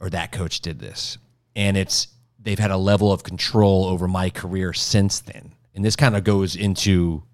or 0.00 0.08
that 0.10 0.32
coach 0.32 0.60
did 0.60 0.78
this, 0.78 1.18
and 1.56 1.76
it's 1.76 2.08
they've 2.38 2.58
had 2.58 2.70
a 2.70 2.76
level 2.76 3.10
of 3.10 3.22
control 3.22 3.86
over 3.86 4.06
my 4.06 4.30
career 4.30 4.72
since 4.72 5.20
then. 5.20 5.52
And 5.74 5.84
this 5.84 5.96
kind 5.96 6.14
of 6.14 6.22
goes 6.22 6.54
into 6.54 7.24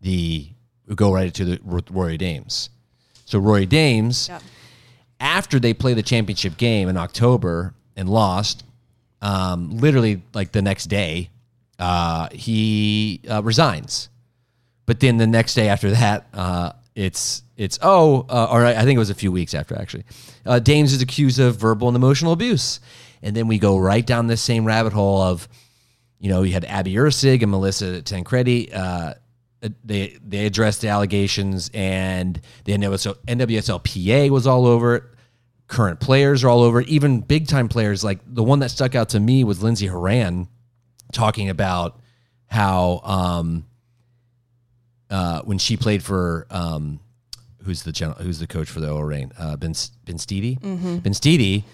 the 0.00 0.48
we 0.86 0.94
go 0.94 1.12
right 1.12 1.32
to 1.34 1.44
the 1.44 1.60
Rory 1.90 2.16
Dames. 2.18 2.70
So 3.26 3.38
Rory 3.38 3.66
Dames, 3.66 4.28
Yep. 4.28 4.42
after 5.20 5.58
they 5.60 5.72
play 5.74 5.94
the 5.94 6.02
championship 6.02 6.56
game 6.56 6.88
in 6.88 6.96
October 6.96 7.74
and 7.96 8.08
lost, 8.08 8.64
um, 9.22 9.76
literally 9.78 10.22
like 10.34 10.52
the 10.52 10.62
next 10.62 10.86
day, 10.86 11.30
uh, 11.78 12.28
he 12.32 13.20
uh, 13.30 13.42
resigns. 13.42 14.08
But 14.86 15.00
then 15.00 15.18
the 15.18 15.26
next 15.26 15.54
day 15.54 15.68
after 15.68 15.90
that, 15.90 16.26
uh, 16.34 16.72
it's 16.96 17.42
it's 17.56 17.78
oh, 17.82 18.26
uh, 18.28 18.48
or 18.50 18.64
I 18.66 18.82
think 18.82 18.96
it 18.96 18.98
was 18.98 19.10
a 19.10 19.14
few 19.14 19.30
weeks 19.30 19.54
after 19.54 19.78
actually. 19.78 20.04
Uh, 20.44 20.58
Dames 20.58 20.92
is 20.92 21.00
accused 21.02 21.38
of 21.38 21.56
verbal 21.56 21.86
and 21.88 21.96
emotional 21.96 22.32
abuse, 22.32 22.80
and 23.22 23.36
then 23.36 23.46
we 23.46 23.58
go 23.58 23.78
right 23.78 24.04
down 24.04 24.26
this 24.26 24.42
same 24.42 24.64
rabbit 24.64 24.92
hole 24.92 25.20
of, 25.22 25.46
you 26.18 26.28
know, 26.30 26.42
you 26.42 26.52
had 26.52 26.64
Abby 26.64 26.94
Erceg 26.94 27.42
and 27.42 27.50
Melissa 27.50 28.02
Tancredi. 28.02 28.72
They 29.84 30.18
they 30.26 30.46
addressed 30.46 30.80
the 30.80 30.88
allegations, 30.88 31.70
and 31.74 32.40
the 32.64 32.72
NWSL, 32.72 33.16
NWSLPA 33.26 34.30
was 34.30 34.46
all 34.46 34.66
over 34.66 34.96
it. 34.96 35.04
Current 35.68 36.00
players 36.00 36.42
are 36.42 36.48
all 36.48 36.62
over 36.62 36.80
it. 36.80 36.88
Even 36.88 37.20
big 37.20 37.46
time 37.46 37.68
players 37.68 38.02
like 38.02 38.20
the 38.26 38.42
one 38.42 38.60
that 38.60 38.70
stuck 38.70 38.94
out 38.94 39.10
to 39.10 39.20
me 39.20 39.44
was 39.44 39.62
Lindsey 39.62 39.86
Horan 39.86 40.48
talking 41.12 41.48
about 41.50 42.00
how 42.46 43.00
um, 43.04 43.66
uh, 45.10 45.42
when 45.42 45.58
she 45.58 45.76
played 45.76 46.02
for 46.02 46.46
um, 46.50 47.00
who's 47.64 47.82
the 47.82 47.92
general, 47.92 48.18
who's 48.18 48.38
the 48.38 48.46
coach 48.46 48.68
for 48.68 48.80
the 48.80 48.90
OL 48.90 49.04
Reign 49.04 49.32
uh, 49.38 49.56
Ben 49.56 49.72
Benstiti 49.72 50.58
Ben 51.02 51.12
Steedy 51.12 51.64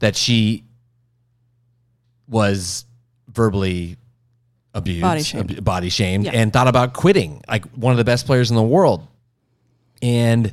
that 0.00 0.16
she 0.16 0.64
was 2.28 2.84
verbally 3.28 3.96
abused, 4.74 5.02
Body 5.02 5.22
shamed. 5.22 5.50
ab- 5.58 5.64
body 5.64 5.88
shamed, 5.88 6.24
Yeah. 6.26 6.32
and 6.34 6.52
thought 6.52 6.68
about 6.68 6.92
quitting. 6.92 7.42
Like 7.48 7.64
one 7.72 7.92
of 7.92 7.96
the 7.98 8.04
best 8.04 8.26
players 8.26 8.50
in 8.50 8.56
the 8.56 8.62
world, 8.62 9.06
and 10.02 10.52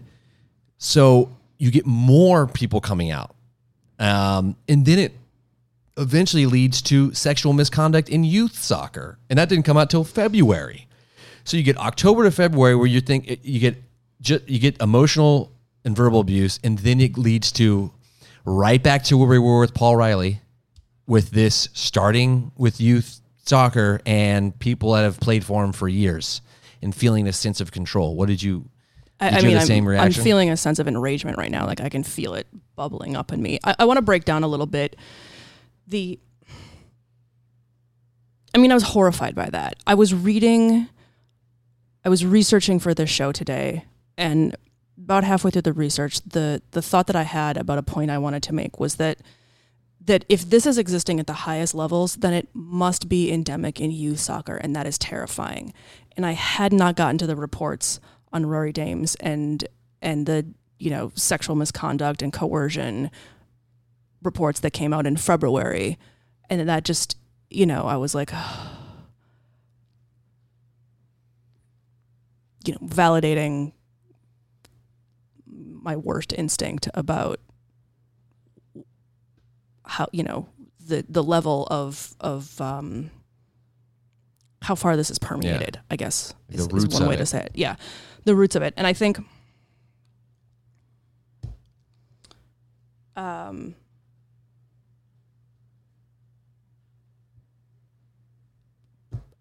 so 0.77 1.29
you 1.57 1.71
get 1.71 1.85
more 1.85 2.47
people 2.47 2.81
coming 2.81 3.11
out, 3.11 3.35
um, 3.99 4.55
and 4.67 4.85
then 4.85 4.99
it 4.99 5.13
eventually 5.97 6.45
leads 6.45 6.81
to 6.81 7.13
sexual 7.13 7.53
misconduct 7.53 8.09
in 8.09 8.23
youth 8.23 8.57
soccer, 8.61 9.17
and 9.29 9.39
that 9.39 9.47
didn't 9.49 9.63
come 9.63 9.77
out 9.77 9.89
till 9.89 10.03
February. 10.03 10.87
So 11.43 11.57
you 11.57 11.63
get 11.63 11.77
October 11.77 12.23
to 12.23 12.31
February 12.31 12.75
where 12.75 12.87
you 12.87 13.01
think 13.01 13.39
you 13.43 13.59
get 13.59 13.81
ju- 14.21 14.41
you 14.47 14.59
get 14.59 14.81
emotional 14.81 15.51
and 15.85 15.95
verbal 15.95 16.19
abuse, 16.19 16.59
and 16.63 16.79
then 16.79 16.99
it 16.99 17.17
leads 17.17 17.51
to 17.53 17.91
right 18.43 18.81
back 18.81 19.03
to 19.05 19.17
where 19.17 19.27
we 19.27 19.39
were 19.39 19.59
with 19.59 19.73
Paul 19.73 19.95
Riley, 19.95 20.41
with 21.07 21.31
this 21.31 21.69
starting 21.73 22.51
with 22.57 22.81
youth 22.81 23.21
soccer 23.45 24.01
and 24.05 24.57
people 24.59 24.93
that 24.93 25.03
have 25.03 25.19
played 25.19 25.43
for 25.45 25.63
him 25.63 25.71
for 25.71 25.87
years 25.87 26.41
and 26.81 26.93
feeling 26.93 27.27
a 27.27 27.33
sense 27.33 27.61
of 27.61 27.71
control. 27.71 28.15
What 28.15 28.27
did 28.27 28.41
you? 28.41 28.69
I, 29.19 29.29
Did 29.29 29.33
I 29.37 29.39
you 29.39 29.47
mean, 29.47 29.57
I'm, 29.57 29.87
I'm 30.07 30.11
feeling 30.11 30.49
a 30.49 30.57
sense 30.57 30.77
of 30.77 30.89
enragement 30.89 31.37
right 31.37 31.49
now. 31.49 31.65
Like 31.65 31.79
I 31.79 31.87
can 31.87 32.03
feel 32.03 32.33
it 32.33 32.47
bubbling 32.75 33.15
up 33.15 33.31
in 33.31 33.41
me. 33.41 33.59
I, 33.63 33.75
I 33.79 33.85
want 33.85 33.97
to 33.97 34.01
break 34.01 34.25
down 34.25 34.43
a 34.43 34.47
little 34.47 34.65
bit 34.65 34.97
the. 35.87 36.19
I 38.53 38.57
mean, 38.57 38.71
I 38.71 38.73
was 38.73 38.83
horrified 38.83 39.35
by 39.35 39.49
that. 39.49 39.75
I 39.85 39.95
was 39.95 40.13
reading, 40.13 40.87
I 42.05 42.09
was 42.09 42.25
researching 42.25 42.79
for 42.79 42.93
this 42.93 43.09
show 43.09 43.33
today, 43.33 43.83
and 44.17 44.55
about 44.97 45.25
halfway 45.25 45.51
through 45.51 45.63
the 45.63 45.73
research, 45.73 46.21
the 46.21 46.61
the 46.71 46.81
thought 46.81 47.07
that 47.07 47.15
I 47.15 47.23
had 47.23 47.57
about 47.57 47.77
a 47.77 47.83
point 47.83 48.11
I 48.11 48.17
wanted 48.17 48.43
to 48.43 48.53
make 48.53 48.79
was 48.79 48.95
that 48.95 49.19
that 50.05 50.23
if 50.29 50.49
this 50.49 50.65
is 50.65 50.77
existing 50.77 51.19
at 51.19 51.27
the 51.27 51.33
highest 51.33 51.73
levels, 51.73 52.15
then 52.17 52.33
it 52.33 52.49
must 52.53 53.09
be 53.09 53.31
endemic 53.31 53.81
in 53.81 53.91
youth 53.91 54.19
soccer, 54.19 54.55
and 54.55 54.75
that 54.75 54.85
is 54.85 54.97
terrifying. 54.97 55.73
And 56.15 56.25
I 56.25 56.31
had 56.31 56.71
not 56.71 56.95
gotten 56.95 57.17
to 57.19 57.27
the 57.27 57.35
reports 57.35 57.99
on 58.31 58.45
Rory 58.45 58.71
Dames 58.71 59.15
and 59.15 59.67
and 60.01 60.25
the 60.25 60.45
you 60.77 60.91
know 60.91 61.11
sexual 61.15 61.55
misconduct 61.55 62.21
and 62.21 62.31
coercion 62.31 63.09
reports 64.21 64.59
that 64.59 64.71
came 64.71 64.93
out 64.93 65.07
in 65.07 65.17
February, 65.17 65.97
and 66.49 66.69
that 66.69 66.85
just 66.85 67.17
you 67.49 67.65
know 67.65 67.85
I 67.85 67.97
was 67.97 68.13
like, 68.13 68.31
you 72.65 72.73
know, 72.73 72.79
validating 72.83 73.73
my 75.47 75.95
worst 75.95 76.33
instinct 76.33 76.89
about 76.93 77.39
how 79.87 80.07
you 80.11 80.23
know 80.23 80.47
the 80.87 81.05
the 81.09 81.23
level 81.23 81.67
of 81.71 82.15
of 82.19 82.59
um 82.61 83.09
how 84.61 84.75
far 84.75 84.95
this 84.97 85.09
is 85.11 85.19
permeated 85.19 85.79
i 85.91 85.95
guess 85.95 86.33
The 86.49 86.57
is, 86.75 86.83
is 86.85 86.99
one 86.99 87.07
way 87.07 87.13
it. 87.15 87.17
to 87.17 87.25
say 87.25 87.41
it. 87.43 87.51
Yeah. 87.53 87.75
The 88.23 88.35
roots 88.35 88.55
of 88.55 88.63
it. 88.63 88.73
And 88.77 88.87
i 88.87 88.93
think 88.93 89.19
um 93.15 93.75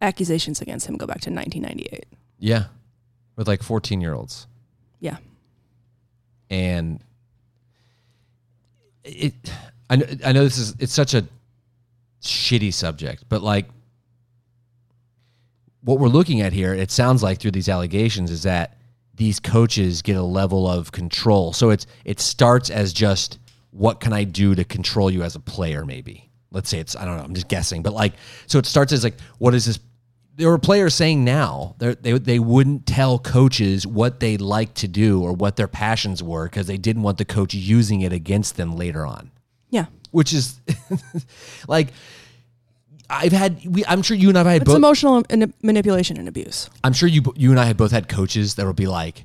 accusations 0.01 0.61
against 0.61 0.87
him 0.87 0.97
go 0.97 1.07
back 1.07 1.21
to 1.23 1.31
1998 1.31 2.05
Yeah, 2.39 2.65
with 3.37 3.49
like 3.49 3.63
fourteen 3.63 4.01
year 4.01 4.15
olds. 4.15 4.47
yeah. 5.01 5.17
And 6.51 7.01
it 9.03 9.35
I 9.91 9.97
know, 9.97 10.07
I 10.25 10.33
know 10.33 10.45
this 10.45 10.59
is 10.59 10.75
it's 10.79 10.93
such 10.93 11.15
a 11.15 11.27
shitty 12.23 12.73
subject 12.73 13.25
but 13.29 13.43
like 13.43 13.67
what 15.83 15.99
we're 15.99 16.09
looking 16.09 16.41
at 16.41 16.53
here 16.53 16.73
it 16.73 16.91
sounds 16.91 17.23
like 17.23 17.39
through 17.39 17.51
these 17.51 17.69
allegations 17.69 18.31
is 18.31 18.45
that 18.45 18.79
these 19.15 19.39
coaches 19.39 20.03
get 20.03 20.17
a 20.17 20.23
level 20.23 20.69
of 20.69 20.91
control 20.91 21.53
so 21.53 21.71
it's 21.71 21.87
it 22.05 22.21
starts 22.21 22.71
as 22.71 22.93
just 22.93 23.39
what 23.71 24.01
can 24.01 24.13
i 24.13 24.25
do 24.25 24.55
to 24.55 24.65
control 24.65 25.11
you 25.11 25.23
as 25.23 25.35
a 25.35 25.41
player 25.41 25.85
maybe 25.85 26.31
let's 26.51 26.71
say 26.71 26.79
it's 26.79 26.97
i 26.97 27.05
don't 27.05 27.19
know 27.19 27.23
i'm 27.23 27.35
just 27.35 27.49
guessing 27.49 27.83
but 27.83 27.93
like 27.93 28.15
so 28.47 28.59
it 28.59 28.65
starts 28.65 28.91
as 28.93 29.05
like 29.05 29.21
what 29.39 29.55
is 29.55 29.67
this 29.67 29.79
there 30.37 30.49
were 30.49 30.59
players 30.59 30.95
saying 30.95 31.25
now 31.25 31.77
they 31.79 32.19
they 32.19 32.39
wouldn't 32.39 32.87
tell 32.87 33.19
coaches 33.19 33.87
what 33.87 34.21
they 34.21 34.37
like 34.37 34.75
to 34.75 34.89
do 34.89 35.23
or 35.23 35.33
what 35.33 35.57
their 35.57 35.69
passions 35.69 36.23
were 36.23 36.47
because 36.47 36.67
they 36.67 36.77
didn't 36.77 37.03
want 37.03 37.19
the 37.19 37.25
coach 37.25 37.55
using 37.55 38.01
it 38.01 38.13
against 38.13 38.57
them 38.57 38.77
later 38.77 39.07
on. 39.07 39.31
Which 40.15 40.33
is 40.33 40.61
like 41.69 41.89
I've 43.11 43.33
had 43.33 43.67
we 43.67 43.85
I'm 43.85 44.03
sure 44.03 44.17
you 44.17 44.29
and 44.29 44.39
I've 44.39 44.47
had 44.47 44.63
it's 44.63 44.67
both 44.67 44.77
emotional 44.77 45.25
and 45.29 45.53
manipulation 45.61 46.17
and 46.19 46.29
abuse 46.29 46.71
I'm 46.85 46.93
sure 46.93 47.09
you 47.09 47.23
you 47.35 47.51
and 47.51 47.59
I 47.59 47.65
have 47.65 47.77
both 47.77 47.91
had 47.91 48.09
coaches 48.09 48.55
that 48.55 48.65
will 48.65 48.75
be 48.75 48.87
like, 48.87 49.25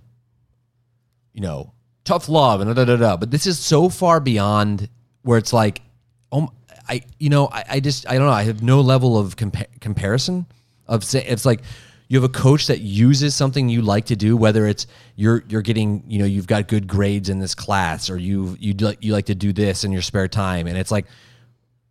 you 1.32 1.42
know, 1.42 1.74
tough 2.06 2.28
love 2.28 2.60
and 2.60 2.74
da 2.74 2.84
da 2.84 2.86
da 2.86 2.96
da. 2.96 3.18
But 3.18 3.30
this 3.30 3.46
is 3.46 3.60
so 3.60 3.88
far 3.88 4.20
beyond 4.20 4.90
where 5.22 5.38
it's 5.38 5.54
like, 5.54 5.84
oh, 6.32 6.50
I 6.88 7.04
you 7.20 7.30
know 7.30 7.50
I, 7.52 7.64
I 7.70 7.80
just 7.82 8.10
I 8.10 8.16
don't 8.16 8.26
know 8.26 8.32
I 8.32 8.44
have 8.44 8.64
no 8.64 8.82
level 8.82 9.16
of 9.16 9.36
compa- 9.36 9.80
comparison 9.80 10.48
of 10.88 11.04
say 11.04 11.24
it's 11.24 11.46
like 11.46 11.62
you 12.10 12.20
have 12.20 12.30
a 12.30 12.34
coach 12.34 12.68
that 12.68 12.82
uses 12.82 13.36
something 13.36 13.70
you 13.70 13.84
like 13.84 14.06
to 14.08 14.16
do, 14.16 14.36
whether 14.36 14.66
it's 14.66 14.88
you're 15.16 15.44
you're 15.48 15.62
getting, 15.62 16.04
you 16.08 16.18
know, 16.18 16.26
you've 16.26 16.48
got 16.48 16.68
good 16.68 16.88
grades 16.88 17.30
in 17.30 17.40
this 17.40 17.54
class, 17.54 18.10
or 18.10 18.18
you 18.18 18.58
you 18.60 18.74
like 18.74 19.04
you 19.04 19.14
like 19.14 19.28
to 19.28 19.36
do 19.36 19.54
this 19.54 19.84
in 19.84 19.92
your 19.92 20.02
spare 20.02 20.28
time, 20.28 20.66
and 20.66 20.76
it's 20.76 20.92
like 20.92 21.06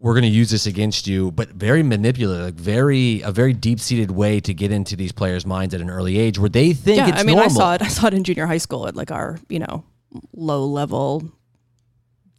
we're 0.01 0.15
going 0.15 0.25
to 0.25 0.29
use 0.29 0.51
this 0.51 0.67
against 0.67 1.07
you, 1.07 1.31
but 1.33 1.51
very 1.51 1.83
manipulative, 1.83 2.45
like 2.45 2.55
very 2.55 3.21
a 3.23 3.31
very 3.31 3.53
deep 3.53 3.79
seated 3.79 4.11
way 4.11 4.41
to 4.41 4.53
get 4.53 4.73
into 4.73 4.97
these 4.97 5.13
players' 5.13 5.47
minds 5.47 5.73
at 5.73 5.81
an 5.81 5.89
early 5.89 6.19
age, 6.19 6.37
where 6.37 6.49
they 6.49 6.73
think 6.73 6.99
yeah, 6.99 7.09
it's 7.09 7.21
I 7.21 7.23
mean, 7.23 7.37
normal. 7.37 7.53
I 7.53 7.55
saw 7.55 7.75
it. 7.75 7.83
I 7.83 7.89
saw 7.89 8.09
it 8.09 8.15
in 8.15 8.25
junior 8.25 8.47
high 8.47 8.59
school 8.59 8.89
at 8.89 8.97
like 8.97 9.13
our, 9.13 9.39
you 9.49 9.61
know, 9.61 9.85
low 10.35 10.65
level 10.67 11.31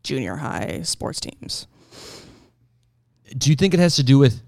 junior 0.03 0.35
high 0.35 0.81
sports 0.83 1.21
teams. 1.21 1.67
Do 3.37 3.49
you 3.49 3.55
think 3.55 3.73
it 3.73 3.79
has 3.79 3.95
to 3.97 4.03
do 4.03 4.17
with? 4.19 4.41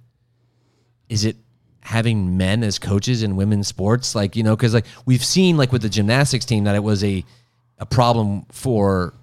Is 1.08 1.24
it 1.24 1.38
having 1.82 2.38
men 2.38 2.64
as 2.64 2.80
coaches 2.80 3.24
in 3.24 3.36
women's 3.36 3.68
sports? 3.68 4.16
Like 4.16 4.36
you 4.36 4.44
know, 4.44 4.56
because 4.56 4.74
like 4.74 4.86
we've 5.06 5.24
seen 5.26 5.58
like 5.58 5.72
with 5.72 5.82
the 5.82 5.90
gymnastics 5.90 6.46
team 6.46 6.64
that 6.66 6.76
it 6.76 6.84
was 6.84 7.04
a 7.04 7.24
a 7.80 7.86
problem 7.86 8.46
for. 8.52 9.14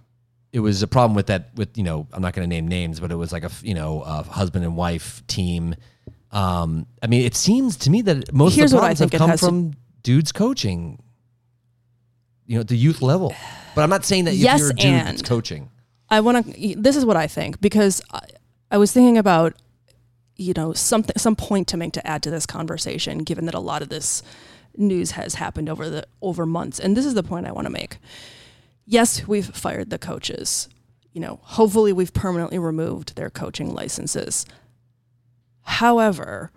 It 0.50 0.60
was 0.60 0.82
a 0.82 0.86
problem 0.88 1.14
with 1.14 1.26
that 1.26 1.50
with 1.56 1.76
you 1.76 1.84
know 1.84 2.06
I'm 2.12 2.22
not 2.22 2.32
going 2.32 2.48
to 2.48 2.54
name 2.54 2.66
names, 2.66 3.00
but 3.00 3.12
it 3.12 3.16
was 3.16 3.32
like 3.32 3.44
a 3.44 3.50
you 3.62 3.74
know 3.74 4.00
a 4.02 4.22
husband 4.22 4.64
and 4.64 4.76
wife 4.76 5.22
team. 5.26 5.74
Um, 6.32 6.86
I 7.02 7.06
mean, 7.06 7.22
it 7.26 7.34
seems 7.34 7.76
to 7.78 7.90
me 7.90 8.00
that 8.02 8.32
most 8.32 8.56
Here's 8.56 8.72
of 8.72 8.76
the 8.76 8.80
problems 8.80 8.98
have 9.00 9.10
come 9.10 9.28
has 9.30 9.40
to- 9.40 9.46
from 9.46 9.74
dudes 10.02 10.32
coaching. 10.32 11.02
You 12.46 12.54
know, 12.56 12.60
at 12.60 12.68
the 12.68 12.76
youth 12.78 13.02
level. 13.02 13.34
But 13.74 13.82
I'm 13.82 13.90
not 13.90 14.06
saying 14.06 14.24
that 14.24 14.32
if 14.32 14.40
Yes, 14.40 14.60
you're 14.60 14.70
a 14.70 14.74
dude 14.74 14.86
and- 14.86 15.24
coaching. 15.24 15.70
I 16.08 16.20
want 16.22 16.46
to. 16.54 16.74
This 16.76 16.96
is 16.96 17.04
what 17.04 17.18
I 17.18 17.26
think 17.26 17.60
because 17.60 18.00
I, 18.10 18.20
I 18.70 18.78
was 18.78 18.90
thinking 18.90 19.18
about, 19.18 19.52
you 20.38 20.54
know, 20.56 20.72
something, 20.72 21.14
some 21.18 21.36
point 21.36 21.66
to 21.68 21.76
make 21.76 21.92
to 21.92 22.06
add 22.06 22.22
to 22.22 22.30
this 22.30 22.46
conversation, 22.46 23.18
given 23.18 23.44
that 23.46 23.54
a 23.54 23.60
lot 23.60 23.82
of 23.82 23.88
this 23.88 24.22
news 24.76 25.10
has 25.10 25.34
happened 25.34 25.68
over 25.68 25.90
the 25.90 26.06
over 26.22 26.46
months, 26.46 26.78
and 26.78 26.96
this 26.96 27.04
is 27.04 27.14
the 27.14 27.24
point 27.24 27.46
I 27.46 27.52
want 27.52 27.66
to 27.66 27.72
make. 27.72 27.98
Yes, 28.86 29.26
we've 29.26 29.46
fired 29.46 29.90
the 29.90 29.98
coaches. 29.98 30.68
You 31.12 31.20
know, 31.20 31.40
hopefully 31.42 31.92
we've 31.92 32.14
permanently 32.14 32.58
removed 32.58 33.16
their 33.16 33.28
coaching 33.28 33.74
licenses. 33.74 34.46
However, 35.62 36.52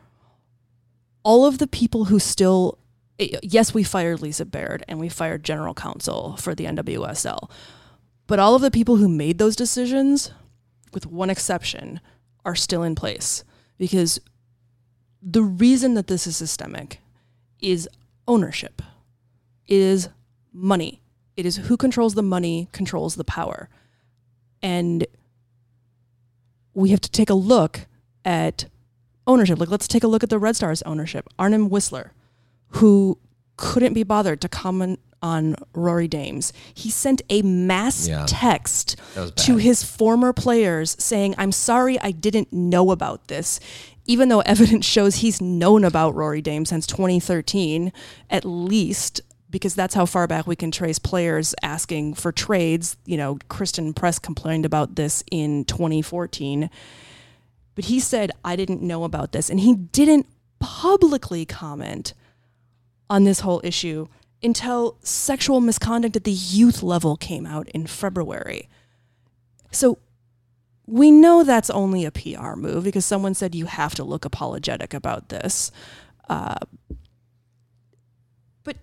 all 1.23 1.45
of 1.45 1.57
the 1.57 1.67
people 1.67 2.05
who 2.05 2.19
still 2.19 2.77
yes, 3.17 3.73
we 3.73 3.83
fired 3.83 4.21
Lisa 4.21 4.45
Baird 4.45 4.83
and 4.87 4.99
we 4.99 5.09
fired 5.09 5.43
general 5.43 5.73
counsel 5.73 6.37
for 6.37 6.53
the 6.53 6.65
NWSL. 6.65 7.49
But 8.27 8.39
all 8.39 8.55
of 8.55 8.61
the 8.61 8.71
people 8.71 8.97
who 8.97 9.09
made 9.09 9.37
those 9.37 9.55
decisions, 9.55 10.31
with 10.93 11.05
one 11.05 11.29
exception, 11.29 11.99
are 12.45 12.55
still 12.55 12.83
in 12.83 12.95
place 12.95 13.43
because 13.81 14.21
the 15.23 15.41
reason 15.41 15.95
that 15.95 16.05
this 16.05 16.27
is 16.27 16.37
systemic 16.37 16.99
is 17.59 17.89
ownership. 18.27 18.79
It 19.65 19.79
is 19.79 20.09
money. 20.53 21.01
It 21.35 21.47
is 21.47 21.55
who 21.55 21.77
controls 21.77 22.13
the 22.13 22.21
money 22.21 22.69
controls 22.73 23.15
the 23.15 23.23
power. 23.23 23.69
And 24.61 25.07
we 26.75 26.91
have 26.91 27.01
to 27.01 27.09
take 27.09 27.31
a 27.31 27.33
look 27.33 27.87
at 28.23 28.65
ownership. 29.25 29.59
Like 29.59 29.71
let's 29.71 29.87
take 29.87 30.03
a 30.03 30.07
look 30.07 30.21
at 30.21 30.29
the 30.29 30.37
Red 30.37 30.55
Stars 30.55 30.83
ownership. 30.83 31.27
Arnim 31.39 31.67
Whisler, 31.67 32.11
who 32.73 33.17
couldn't 33.61 33.93
be 33.93 34.03
bothered 34.03 34.41
to 34.41 34.49
comment 34.49 34.99
on 35.21 35.55
Rory 35.75 36.07
Dames. 36.07 36.51
He 36.73 36.89
sent 36.89 37.21
a 37.29 37.43
mass 37.43 38.07
Yeah. 38.07 38.25
text 38.27 38.95
to 39.35 39.57
his 39.57 39.83
former 39.83 40.33
players 40.33 40.95
saying, 40.99 41.35
I'm 41.37 41.51
sorry 41.51 41.99
I 42.01 42.09
didn't 42.11 42.51
know 42.51 42.89
about 42.89 43.27
this. 43.27 43.59
Even 44.07 44.29
though 44.29 44.39
evidence 44.41 44.85
shows 44.85 45.17
he's 45.17 45.39
known 45.39 45.83
about 45.83 46.15
Rory 46.15 46.41
Dame 46.41 46.65
since 46.65 46.87
2013, 46.87 47.93
at 48.31 48.43
least, 48.43 49.21
because 49.51 49.75
that's 49.75 49.93
how 49.93 50.07
far 50.07 50.25
back 50.25 50.47
we 50.47 50.55
can 50.55 50.71
trace 50.71 50.97
players 50.97 51.53
asking 51.61 52.15
for 52.15 52.31
trades. 52.31 52.97
You 53.05 53.17
know, 53.17 53.37
Christen 53.47 53.93
Press 53.93 54.17
complained 54.17 54.65
about 54.65 54.95
this 54.95 55.23
in 55.29 55.65
2014. 55.65 56.67
But 57.75 57.85
he 57.85 57.99
said, 57.99 58.31
I 58.43 58.55
didn't 58.55 58.81
know 58.81 59.03
about 59.03 59.33
this. 59.33 59.51
And 59.51 59.59
he 59.59 59.75
didn't 59.75 60.25
publicly 60.59 61.45
comment 61.45 62.13
on 63.11 63.25
this 63.25 63.41
whole 63.41 63.59
issue 63.61 64.07
until 64.41 64.97
sexual 65.03 65.59
misconduct 65.59 66.15
at 66.15 66.23
the 66.23 66.31
youth 66.31 66.81
level 66.81 67.17
came 67.17 67.45
out 67.45 67.67
in 67.69 67.85
February. 67.85 68.69
So 69.69 69.99
we 70.87 71.11
know 71.11 71.43
that's 71.43 71.69
only 71.69 72.05
a 72.05 72.11
PR 72.11 72.55
move 72.55 72.85
because 72.85 73.05
someone 73.05 73.33
said 73.33 73.53
you 73.53 73.65
have 73.65 73.93
to 73.95 74.05
look 74.05 74.23
apologetic 74.23 74.93
about 74.93 75.27
this. 75.27 75.71
Uh, 76.29 76.55
but 78.63 78.77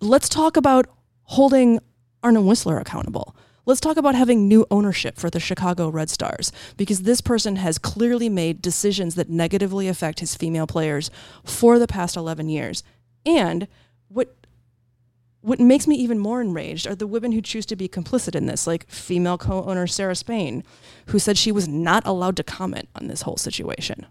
let's 0.00 0.30
talk 0.30 0.56
about 0.56 0.86
holding 1.24 1.80
Arnim 2.22 2.44
Whisler 2.44 2.80
accountable. 2.80 3.36
Let's 3.66 3.80
talk 3.80 3.96
about 3.96 4.14
having 4.14 4.46
new 4.46 4.66
ownership 4.70 5.16
for 5.16 5.30
the 5.30 5.40
Chicago 5.40 5.88
Red 5.88 6.10
Stars 6.10 6.52
because 6.76 7.02
this 7.02 7.20
person 7.20 7.56
has 7.56 7.78
clearly 7.78 8.28
made 8.28 8.60
decisions 8.60 9.14
that 9.14 9.30
negatively 9.30 9.88
affect 9.88 10.20
his 10.20 10.34
female 10.34 10.66
players 10.66 11.10
for 11.44 11.78
the 11.78 11.86
past 11.86 12.16
11 12.16 12.48
years. 12.48 12.82
And 13.24 13.66
what 14.08 14.36
what 15.40 15.60
makes 15.60 15.86
me 15.86 15.94
even 15.96 16.18
more 16.18 16.40
enraged 16.40 16.86
are 16.86 16.94
the 16.94 17.06
women 17.06 17.32
who 17.32 17.42
choose 17.42 17.66
to 17.66 17.76
be 17.76 17.86
complicit 17.86 18.34
in 18.34 18.46
this, 18.46 18.66
like 18.66 18.88
female 18.88 19.36
co-owner 19.36 19.86
Sarah 19.86 20.16
Spain, 20.16 20.64
who 21.08 21.18
said 21.18 21.36
she 21.36 21.52
was 21.52 21.68
not 21.68 22.06
allowed 22.06 22.38
to 22.38 22.42
comment 22.42 22.88
on 22.94 23.08
this 23.08 23.22
whole 23.22 23.36
situation. 23.36 24.06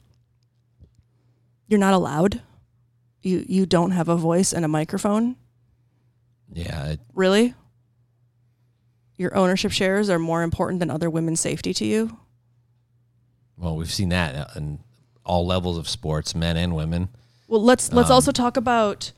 You're 1.68 1.80
not 1.80 1.96
allowed? 1.96 2.44
You 3.24 3.46
you 3.48 3.66
don't 3.66 3.92
have 3.92 4.10
a 4.10 4.16
voice 4.16 4.54
and 4.54 4.64
a 4.64 4.68
microphone? 4.68 5.36
Yeah, 6.52 6.86
it, 6.90 7.00
Really? 7.16 7.56
Your 9.16 9.36
ownership 9.36 9.72
shares 9.72 10.10
are 10.10 10.20
more 10.20 10.42
important 10.44 10.80
than 10.80 10.90
other 10.90 11.10
women's 11.10 11.40
safety 11.40 11.74
to 11.76 11.86
you? 11.86 12.18
well, 13.58 13.76
we've 13.78 13.92
seen 13.92 14.10
that 14.10 14.56
in 14.58 14.80
all 15.26 15.46
levels 15.46 15.78
of 15.78 15.88
sports, 15.88 16.36
men 16.36 16.58
and 16.58 16.76
women. 16.76 17.08
Well, 17.48 17.64
let's 17.64 17.94
let's 17.94 18.10
Um, 18.10 18.16
also 18.16 18.32
talk 18.32 18.58
about 18.58 19.12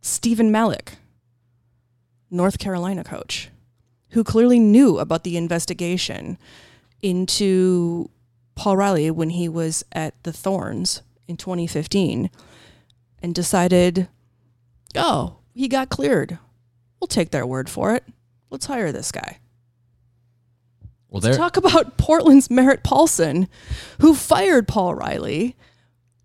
Stephen 0.00 0.50
Malik, 0.50 0.96
North 2.30 2.58
Carolina 2.58 3.04
coach, 3.04 3.50
who 4.10 4.24
clearly 4.24 4.58
knew 4.58 4.98
about 4.98 5.24
the 5.24 5.36
investigation 5.36 6.38
into 7.02 8.10
Paul 8.54 8.76
Riley 8.76 9.10
when 9.10 9.30
he 9.30 9.48
was 9.48 9.84
at 9.92 10.20
the 10.24 10.32
Thorns 10.32 11.02
in 11.26 11.36
2015 11.36 12.30
and 13.22 13.34
decided, 13.34 14.08
oh, 14.94 15.38
he 15.54 15.68
got 15.68 15.88
cleared. 15.88 16.38
We'll 17.00 17.08
take 17.08 17.30
their 17.30 17.46
word 17.46 17.68
for 17.68 17.94
it. 17.94 18.04
Let's 18.50 18.66
hire 18.66 18.92
this 18.92 19.12
guy. 19.12 19.38
Well, 21.08 21.20
there. 21.20 21.34
Talk 21.34 21.56
about 21.56 21.96
Portland's 21.98 22.50
Merritt 22.50 22.82
Paulson, 22.82 23.48
who 24.00 24.14
fired 24.14 24.66
Paul 24.66 24.94
Riley, 24.94 25.56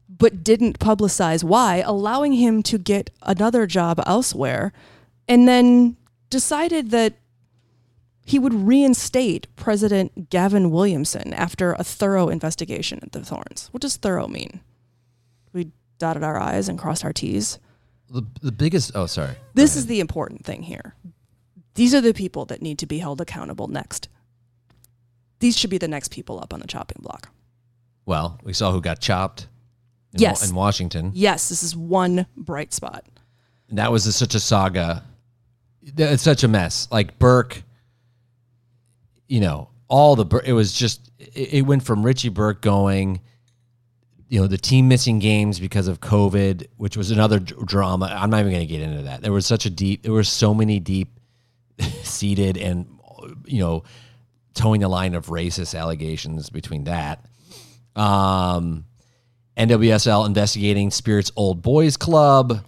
but 0.09 0.43
didn't 0.43 0.79
publicize 0.79 1.43
why, 1.43 1.83
allowing 1.85 2.33
him 2.33 2.63
to 2.63 2.77
get 2.77 3.11
another 3.21 3.67
job 3.67 4.01
elsewhere, 4.05 4.73
and 5.27 5.47
then 5.47 5.95
decided 6.29 6.91
that 6.91 7.13
he 8.25 8.37
would 8.37 8.53
reinstate 8.53 9.47
President 9.55 10.29
Gavin 10.29 10.69
Wilkinson 10.71 11.33
after 11.33 11.73
a 11.73 11.83
thorough 11.83 12.29
investigation 12.29 12.99
at 13.01 13.11
the 13.11 13.23
Thorns. 13.23 13.69
What 13.71 13.81
does 13.81 13.95
thorough 13.95 14.27
mean? 14.27 14.59
Dotted 15.99 16.23
our 16.23 16.39
I's 16.39 16.67
and 16.69 16.79
crossed 16.79 17.05
our 17.05 17.13
T's. 17.13 17.59
the, 18.09 18.23
the 18.41 18.51
biggest. 18.51 18.91
Oh, 18.95 19.05
sorry. 19.05 19.35
This 19.53 19.75
is 19.75 19.85
the 19.85 19.99
important 19.99 20.43
thing 20.45 20.63
here. 20.63 20.95
These 21.75 21.93
are 21.93 22.01
the 22.01 22.13
people 22.13 22.45
that 22.45 22.61
need 22.61 22.79
to 22.79 22.85
be 22.87 22.97
held 22.99 23.21
accountable 23.21 23.67
next. 23.67 24.09
These 25.39 25.57
should 25.57 25.69
be 25.69 25.77
the 25.77 25.87
next 25.87 26.09
people 26.11 26.39
up 26.39 26.53
on 26.53 26.59
the 26.59 26.67
chopping 26.67 26.97
block. 27.01 27.29
Well, 28.05 28.39
we 28.43 28.53
saw 28.53 28.71
who 28.71 28.81
got 28.81 28.99
chopped. 28.99 29.47
In, 30.13 30.21
Yes. 30.21 30.41
Wa- 30.41 30.49
in 30.49 30.55
Washington. 30.55 31.11
Yes, 31.13 31.49
this 31.49 31.61
is 31.61 31.75
one 31.75 32.25
bright 32.35 32.73
spot. 32.73 33.05
And 33.69 33.77
that 33.77 33.91
was 33.91 34.07
a, 34.07 34.11
such 34.11 34.33
a 34.35 34.39
saga. 34.39 35.03
It's 35.83 36.23
such 36.23 36.43
a 36.43 36.47
mess. 36.47 36.87
Like 36.91 37.19
Burke, 37.19 37.61
you 39.27 39.39
know, 39.39 39.69
all 39.87 40.15
the 40.15 40.41
it 40.45 40.53
was 40.53 40.73
just 40.73 41.11
it, 41.19 41.53
it 41.53 41.61
went 41.61 41.83
from 41.83 42.03
Richie 42.03 42.29
Burke 42.29 42.61
going, 42.61 43.21
you 44.29 44.39
know, 44.39 44.47
the 44.47 44.57
team 44.57 44.87
missing 44.87 45.17
games 45.17 45.59
because 45.59 45.87
of 45.87 45.99
COVID, 45.99 46.67
which 46.77 46.95
was 46.95 47.09
another 47.09 47.39
d- 47.39 47.55
drama. 47.65 48.05
I'm 48.15 48.29
not 48.29 48.41
even 48.41 48.51
going 48.53 48.67
to 48.67 48.71
get 48.71 48.81
into 48.81 49.01
that. 49.03 49.21
There 49.21 49.33
was 49.33 49.47
such 49.47 49.65
a 49.65 49.71
deep. 49.71 50.03
There 50.03 50.13
were 50.13 50.23
so 50.23 50.53
many 50.53 50.79
deep 50.79 51.19
seated 52.03 52.55
and 52.55 52.87
you 53.45 53.59
know 53.59 53.83
towing 54.53 54.81
the 54.81 54.87
line 54.87 55.15
of 55.15 55.27
racist 55.27 55.77
allegations 55.77 56.49
between 56.49 56.83
that. 56.83 57.25
Um, 57.95 58.85
NWSL 59.57 60.27
investigating 60.27 60.91
Spirit's 60.91 61.31
old 61.35 61.61
boys 61.63 61.97
club. 61.97 62.63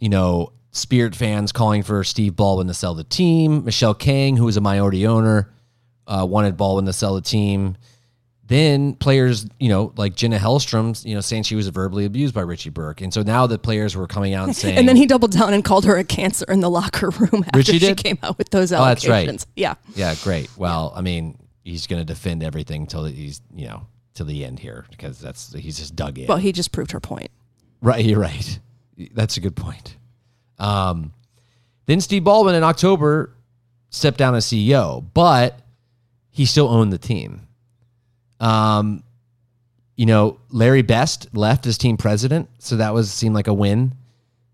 You 0.00 0.08
know, 0.08 0.52
Spirit 0.72 1.14
fans 1.14 1.52
calling 1.52 1.84
for 1.84 2.02
Steve 2.02 2.34
Baldwin 2.34 2.66
to 2.66 2.74
sell 2.74 2.94
the 2.94 3.04
team. 3.04 3.64
Michelle 3.64 3.94
Kang, 3.94 4.36
who 4.36 4.44
was 4.44 4.56
a 4.56 4.60
minority 4.60 5.06
owner, 5.06 5.52
uh, 6.06 6.26
wanted 6.28 6.56
Baldwin 6.56 6.84
to 6.86 6.92
sell 6.92 7.14
the 7.14 7.20
team. 7.20 7.76
Then 8.48 8.94
players, 8.94 9.44
you 9.58 9.68
know, 9.68 9.92
like 9.96 10.14
Jenna 10.14 10.38
Hellstrom, 10.38 11.04
you 11.04 11.16
know, 11.16 11.20
saying 11.20 11.42
she 11.42 11.56
was 11.56 11.66
verbally 11.68 12.04
abused 12.04 12.32
by 12.32 12.42
Richie 12.42 12.70
Burke, 12.70 13.00
and 13.00 13.12
so 13.12 13.22
now 13.22 13.46
the 13.48 13.58
players 13.58 13.96
were 13.96 14.06
coming 14.06 14.34
out 14.34 14.46
and 14.46 14.54
saying, 14.56 14.78
And 14.78 14.88
then 14.88 14.94
he 14.94 15.04
doubled 15.06 15.32
down 15.32 15.52
and 15.52 15.64
called 15.64 15.84
her 15.84 15.96
a 15.96 16.04
cancer 16.04 16.44
in 16.48 16.60
the 16.60 16.70
locker 16.70 17.10
room 17.10 17.42
after 17.46 17.58
Richie 17.58 17.72
she 17.72 17.78
did? 17.80 17.96
came 17.96 18.18
out 18.22 18.38
with 18.38 18.50
those 18.50 18.72
Oh, 18.72 18.76
allegations. 18.76 19.04
that's 19.04 19.46
right. 19.46 19.46
Yeah. 19.56 19.74
Yeah, 19.96 20.14
great. 20.22 20.48
Well, 20.56 20.92
I 20.94 21.00
mean, 21.00 21.38
he's 21.64 21.88
going 21.88 22.00
to 22.00 22.04
defend 22.06 22.44
everything 22.44 22.86
till 22.86 23.04
he's, 23.06 23.40
you 23.52 23.66
know, 23.66 23.86
till 24.14 24.26
the 24.26 24.44
end 24.44 24.60
here 24.60 24.86
because 24.90 25.18
that's 25.18 25.52
he's 25.52 25.76
just 25.78 25.96
dug 25.96 26.16
in. 26.18 26.26
Well, 26.28 26.38
he 26.38 26.52
just 26.52 26.70
proved 26.70 26.92
her 26.92 27.00
point. 27.00 27.30
right, 27.82 28.04
you're 28.04 28.20
right. 28.20 28.60
That's 29.12 29.36
a 29.36 29.40
good 29.40 29.56
point. 29.56 29.96
Um, 30.60 31.12
then 31.86 32.00
Steve 32.00 32.22
Baldwin 32.24 32.54
in 32.54 32.62
October 32.62 33.32
stepped 33.90 34.18
down 34.18 34.34
as 34.36 34.46
CEO, 34.46 35.04
but 35.14 35.58
he 36.30 36.46
still 36.46 36.68
owned 36.68 36.92
the 36.92 36.98
team. 36.98 37.42
Um, 38.40 39.02
you 39.96 40.06
know, 40.06 40.40
Larry 40.50 40.82
Best 40.82 41.34
left 41.34 41.66
as 41.66 41.78
team 41.78 41.96
president, 41.96 42.50
so 42.58 42.76
that 42.76 42.92
was 42.92 43.10
seemed 43.10 43.34
like 43.34 43.46
a 43.46 43.54
win. 43.54 43.94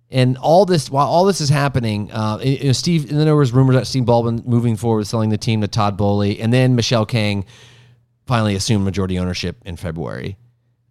And 0.09 0.37
all 0.37 0.67
this, 0.67 0.91
while 0.91 1.07
all 1.07 1.25
this 1.25 1.41
is 1.41 1.49
happening, 1.49 2.13
uh, 2.13 2.39
you 2.43 2.65
know, 2.65 2.73
Steve, 2.73 3.09
and 3.09 3.19
then 3.19 3.25
there 3.25 3.35
was 3.35 3.51
rumors 3.53 3.77
that 3.77 3.87
Steve 3.87 4.05
Baldwin 4.05 4.43
moving 4.45 4.77
forward, 4.77 5.07
selling 5.07 5.31
the 5.31 5.39
team 5.39 5.63
to 5.63 5.69
Todd 5.69 5.97
Boehly, 5.97 6.39
and 6.39 6.53
then 6.53 6.77
Michelle 6.77 7.07
Kang 7.07 7.45
finally 8.27 8.55
assumed 8.55 8.85
majority 8.85 9.19
ownership 9.19 9.57
in 9.65 9.77
February. 9.77 10.37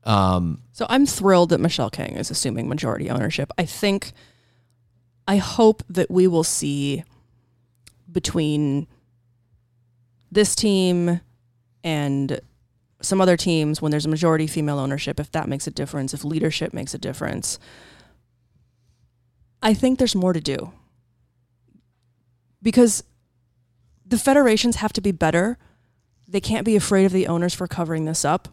Um, 0.04 0.64
So 0.74 0.88
I'm 0.90 1.06
thrilled 1.06 1.50
that 1.50 1.60
Michelle 1.60 1.92
King 1.92 2.16
is 2.18 2.32
assuming 2.32 2.68
majority 2.68 3.10
ownership. 3.10 3.52
I 3.58 3.66
think, 3.66 4.12
I 5.28 5.38
hope 5.38 5.84
that 5.88 6.10
we 6.10 6.28
will 6.28 6.44
see 6.44 7.04
between 8.12 8.88
this 10.32 10.56
team 10.56 11.22
and 11.84 12.42
some 13.02 13.22
other 13.22 13.38
teams 13.38 13.82
when 13.82 13.92
there's 13.92 14.06
a 14.06 14.10
majority 14.10 14.48
female 14.48 14.80
ownership, 14.80 15.20
if 15.20 15.32
that 15.32 15.50
makes 15.50 15.68
a 15.68 15.72
difference, 15.72 16.14
if 16.14 16.24
leadership 16.24 16.74
makes 16.74 16.94
a 16.94 16.98
difference. 16.98 17.60
I 19.62 19.74
think 19.74 20.00
there's 20.00 20.16
more 20.16 20.34
to 20.34 20.42
do 20.42 20.72
because 22.62 23.04
the 24.06 24.18
federations 24.18 24.78
have 24.78 24.94
to 24.94 25.02
be 25.02 25.12
better. 25.12 25.58
They 26.28 26.42
can't 26.42 26.66
be 26.66 26.76
afraid 26.76 27.06
of 27.06 27.12
the 27.12 27.28
owners 27.28 27.54
for 27.54 27.68
covering 27.68 28.06
this 28.06 28.26
up 28.26 28.48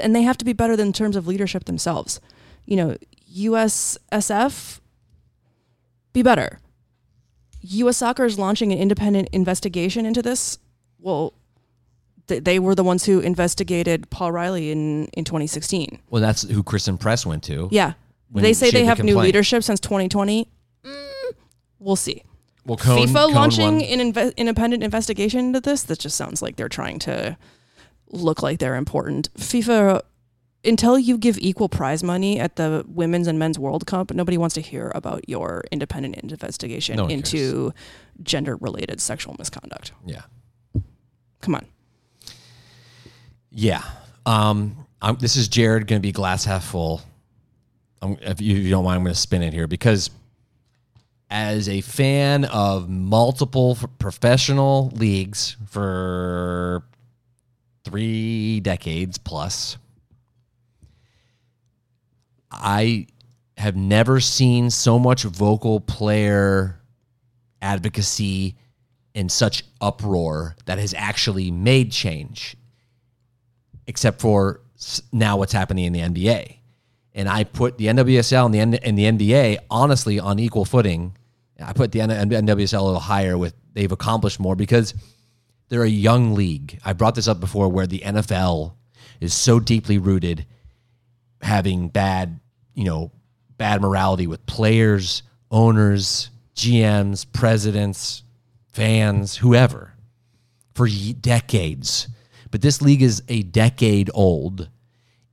and 0.00 0.14
they 0.14 0.22
have 0.22 0.38
to 0.38 0.44
be 0.44 0.52
better 0.52 0.74
in 0.74 0.92
terms 0.92 1.16
of 1.16 1.26
leadership 1.26 1.64
themselves. 1.64 2.20
You 2.64 2.76
know, 2.76 2.96
USSF, 3.34 4.80
be 6.12 6.22
better. 6.22 6.60
U.S. 7.62 7.98
Soccer 7.98 8.24
is 8.24 8.38
launching 8.38 8.72
an 8.72 8.78
independent 8.78 9.28
investigation 9.32 10.06
into 10.06 10.22
this. 10.22 10.58
Well, 10.98 11.34
th- 12.30 12.44
they 12.44 12.58
were 12.58 12.74
the 12.74 12.84
ones 12.84 13.04
who 13.04 13.20
investigated 13.20 14.08
Paul 14.10 14.32
Riley 14.32 14.70
in, 14.70 15.06
in 15.08 15.24
2016. 15.24 15.98
well, 16.08 16.22
that's 16.22 16.42
who 16.48 16.62
Christen 16.62 16.96
Press 16.96 17.26
went 17.26 17.42
to. 17.44 17.68
Yeah. 17.70 17.92
They 18.32 18.52
say 18.52 18.70
they 18.70 18.84
had 18.84 18.96
the 18.96 19.02
have 19.02 19.06
new 19.06 19.18
leadership 19.18 19.62
since 19.64 19.80
2020. 19.80 20.48
Mm, 20.84 20.94
we'll 21.80 21.96
see. 21.96 22.22
Well, 22.64 22.76
Cone, 22.76 23.06
FIFA 23.08 23.14
Cone 23.14 23.34
launching 23.34 23.74
won. 23.76 23.82
an 23.82 24.12
inve- 24.12 24.36
independent 24.36 24.84
investigation 24.84 25.40
into 25.40 25.60
this, 25.60 25.82
that 25.84 25.98
just 25.98 26.16
sounds 26.16 26.40
like 26.40 26.54
they're 26.56 26.68
trying 26.68 27.00
to 27.00 27.36
look 28.10 28.42
like 28.42 28.60
they're 28.60 28.76
important. 28.76 29.32
FIFA, 29.34 30.02
until 30.64 30.96
you 30.98 31.18
give 31.18 31.38
equal 31.38 31.68
prize 31.68 32.04
money 32.04 32.38
at 32.38 32.54
the 32.56 32.84
women's 32.86 33.26
and 33.26 33.38
men's 33.38 33.58
World 33.58 33.86
Cup, 33.86 34.12
nobody 34.12 34.38
wants 34.38 34.54
to 34.54 34.60
hear 34.60 34.92
about 34.94 35.28
your 35.28 35.64
independent 35.72 36.16
investigation 36.16 36.96
No 36.96 37.06
into 37.06 37.72
gender 38.22 38.56
related 38.56 39.00
sexual 39.00 39.34
misconduct. 39.38 39.92
Yeah. 40.06 40.22
Come 41.40 41.54
on. 41.56 41.66
Yeah. 43.50 43.82
Um, 44.26 44.86
I'm, 45.02 45.16
this 45.16 45.36
is 45.36 45.48
Jared 45.48 45.86
going 45.86 46.00
to 46.00 46.06
be 46.06 46.12
glass 46.12 46.44
half 46.44 46.64
full. 46.64 47.02
I'm, 48.02 48.16
if, 48.20 48.40
you, 48.40 48.56
if 48.56 48.64
you 48.64 48.70
don't 48.70 48.84
mind, 48.84 48.96
I'm 48.96 49.04
going 49.04 49.14
to 49.14 49.20
spin 49.20 49.42
it 49.42 49.52
here 49.52 49.66
because 49.66 50.10
as 51.30 51.68
a 51.68 51.80
fan 51.80 52.44
of 52.46 52.88
multiple 52.88 53.76
professional 53.98 54.90
leagues 54.94 55.56
for 55.68 56.82
three 57.84 58.60
decades 58.60 59.18
plus, 59.18 59.76
I 62.50 63.06
have 63.56 63.76
never 63.76 64.20
seen 64.20 64.70
so 64.70 64.98
much 64.98 65.22
vocal 65.22 65.80
player 65.80 66.80
advocacy 67.62 68.56
and 69.14 69.30
such 69.30 69.64
uproar 69.80 70.56
that 70.64 70.78
has 70.78 70.94
actually 70.94 71.50
made 71.50 71.92
change 71.92 72.56
except 73.90 74.20
for 74.20 74.60
now 75.12 75.36
what's 75.36 75.52
happening 75.52 75.84
in 75.84 75.92
the 75.92 75.98
NBA. 76.00 76.58
And 77.12 77.28
I 77.28 77.42
put 77.42 77.76
the 77.76 77.86
NWSL 77.86 78.46
and 78.46 78.54
the 78.54 78.86
and 78.86 78.96
the 78.96 79.04
NBA 79.04 79.58
honestly 79.68 80.20
on 80.20 80.38
equal 80.38 80.64
footing. 80.64 81.16
I 81.62 81.72
put 81.72 81.90
the 81.90 81.98
NWSL 81.98 82.80
a 82.80 82.84
little 82.84 83.00
higher 83.00 83.36
with 83.36 83.54
they've 83.74 83.90
accomplished 83.90 84.38
more 84.38 84.54
because 84.54 84.94
they're 85.68 85.82
a 85.82 85.88
young 85.88 86.34
league. 86.34 86.78
I 86.84 86.92
brought 86.92 87.16
this 87.16 87.26
up 87.26 87.40
before 87.40 87.68
where 87.68 87.88
the 87.88 87.98
NFL 87.98 88.74
is 89.20 89.34
so 89.34 89.58
deeply 89.58 89.98
rooted 89.98 90.46
having 91.42 91.88
bad, 91.88 92.38
you 92.74 92.84
know, 92.84 93.10
bad 93.58 93.82
morality 93.82 94.28
with 94.28 94.46
players, 94.46 95.24
owners, 95.50 96.30
GMs, 96.54 97.26
presidents, 97.32 98.22
fans, 98.68 99.36
whoever 99.36 99.94
for 100.74 100.88
decades. 101.20 102.08
But 102.50 102.62
this 102.62 102.82
league 102.82 103.02
is 103.02 103.22
a 103.28 103.42
decade 103.42 104.10
old, 104.12 104.68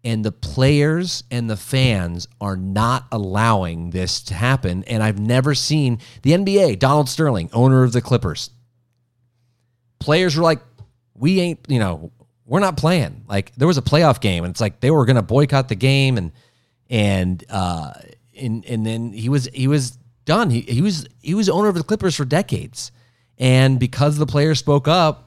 and 0.03 0.23
the 0.23 0.31
players 0.31 1.23
and 1.31 1.49
the 1.49 1.57
fans 1.57 2.27
are 2.39 2.55
not 2.55 3.07
allowing 3.11 3.89
this 3.89 4.21
to 4.23 4.33
happen. 4.33 4.83
And 4.85 5.01
I've 5.01 5.19
never 5.19 5.55
seen 5.55 5.99
the 6.21 6.31
NBA, 6.31 6.79
Donald 6.79 7.09
Sterling, 7.09 7.49
owner 7.53 7.83
of 7.83 7.91
the 7.93 8.01
Clippers. 8.01 8.51
Players 9.99 10.37
were 10.37 10.43
like, 10.43 10.61
we 11.15 11.39
ain't, 11.39 11.59
you 11.67 11.79
know, 11.79 12.11
we're 12.47 12.59
not 12.59 12.77
playing. 12.77 13.25
Like 13.27 13.53
there 13.55 13.67
was 13.67 13.77
a 13.77 13.81
playoff 13.81 14.21
game, 14.21 14.43
and 14.43 14.51
it's 14.51 14.61
like 14.61 14.79
they 14.79 14.89
were 14.89 15.05
going 15.05 15.17
to 15.17 15.21
boycott 15.21 15.69
the 15.69 15.75
game, 15.75 16.17
and 16.17 16.31
and 16.89 17.43
uh, 17.49 17.93
and 18.39 18.65
and 18.65 18.85
then 18.85 19.11
he 19.11 19.29
was 19.29 19.47
he 19.53 19.67
was 19.67 19.97
done. 20.25 20.49
He 20.49 20.61
he 20.61 20.81
was 20.81 21.07
he 21.21 21.35
was 21.35 21.49
owner 21.49 21.67
of 21.67 21.75
the 21.75 21.83
Clippers 21.83 22.15
for 22.15 22.25
decades, 22.25 22.91
and 23.37 23.79
because 23.79 24.17
the 24.17 24.25
players 24.25 24.59
spoke 24.59 24.87
up, 24.87 25.26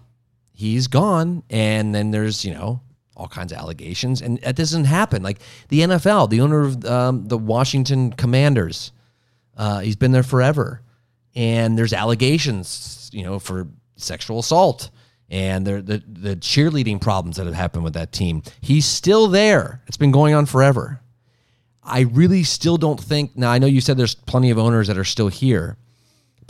he's 0.60 0.86
gone. 0.86 1.42
And 1.48 1.94
then 1.94 2.10
there's 2.10 2.44
you 2.44 2.52
know 2.52 2.80
all 3.16 3.28
kinds 3.28 3.52
of 3.52 3.58
allegations, 3.58 4.22
and 4.22 4.38
that 4.40 4.56
doesn't 4.56 4.84
happen. 4.84 5.22
Like 5.22 5.40
the 5.68 5.80
NFL, 5.80 6.30
the 6.30 6.40
owner 6.40 6.60
of 6.60 6.84
um, 6.84 7.26
the 7.26 7.38
Washington 7.38 8.12
Commanders, 8.12 8.92
uh, 9.56 9.80
he's 9.80 9.96
been 9.96 10.12
there 10.12 10.22
forever, 10.22 10.82
and 11.34 11.76
there's 11.76 11.92
allegations, 11.92 13.10
you 13.12 13.24
know, 13.24 13.38
for 13.38 13.68
sexual 13.96 14.38
assault 14.38 14.90
and 15.30 15.66
the, 15.66 15.80
the 15.82 16.02
the 16.06 16.36
cheerleading 16.36 17.00
problems 17.00 17.36
that 17.36 17.46
have 17.46 17.54
happened 17.54 17.84
with 17.84 17.94
that 17.94 18.12
team. 18.12 18.42
He's 18.60 18.84
still 18.84 19.28
there. 19.28 19.82
It's 19.86 19.96
been 19.96 20.10
going 20.10 20.34
on 20.34 20.46
forever. 20.46 21.00
I 21.82 22.00
really 22.00 22.42
still 22.42 22.76
don't 22.76 23.00
think. 23.00 23.36
Now 23.36 23.50
I 23.50 23.58
know 23.58 23.66
you 23.66 23.80
said 23.80 23.96
there's 23.96 24.14
plenty 24.14 24.50
of 24.50 24.58
owners 24.58 24.88
that 24.88 24.98
are 24.98 25.04
still 25.04 25.28
here, 25.28 25.76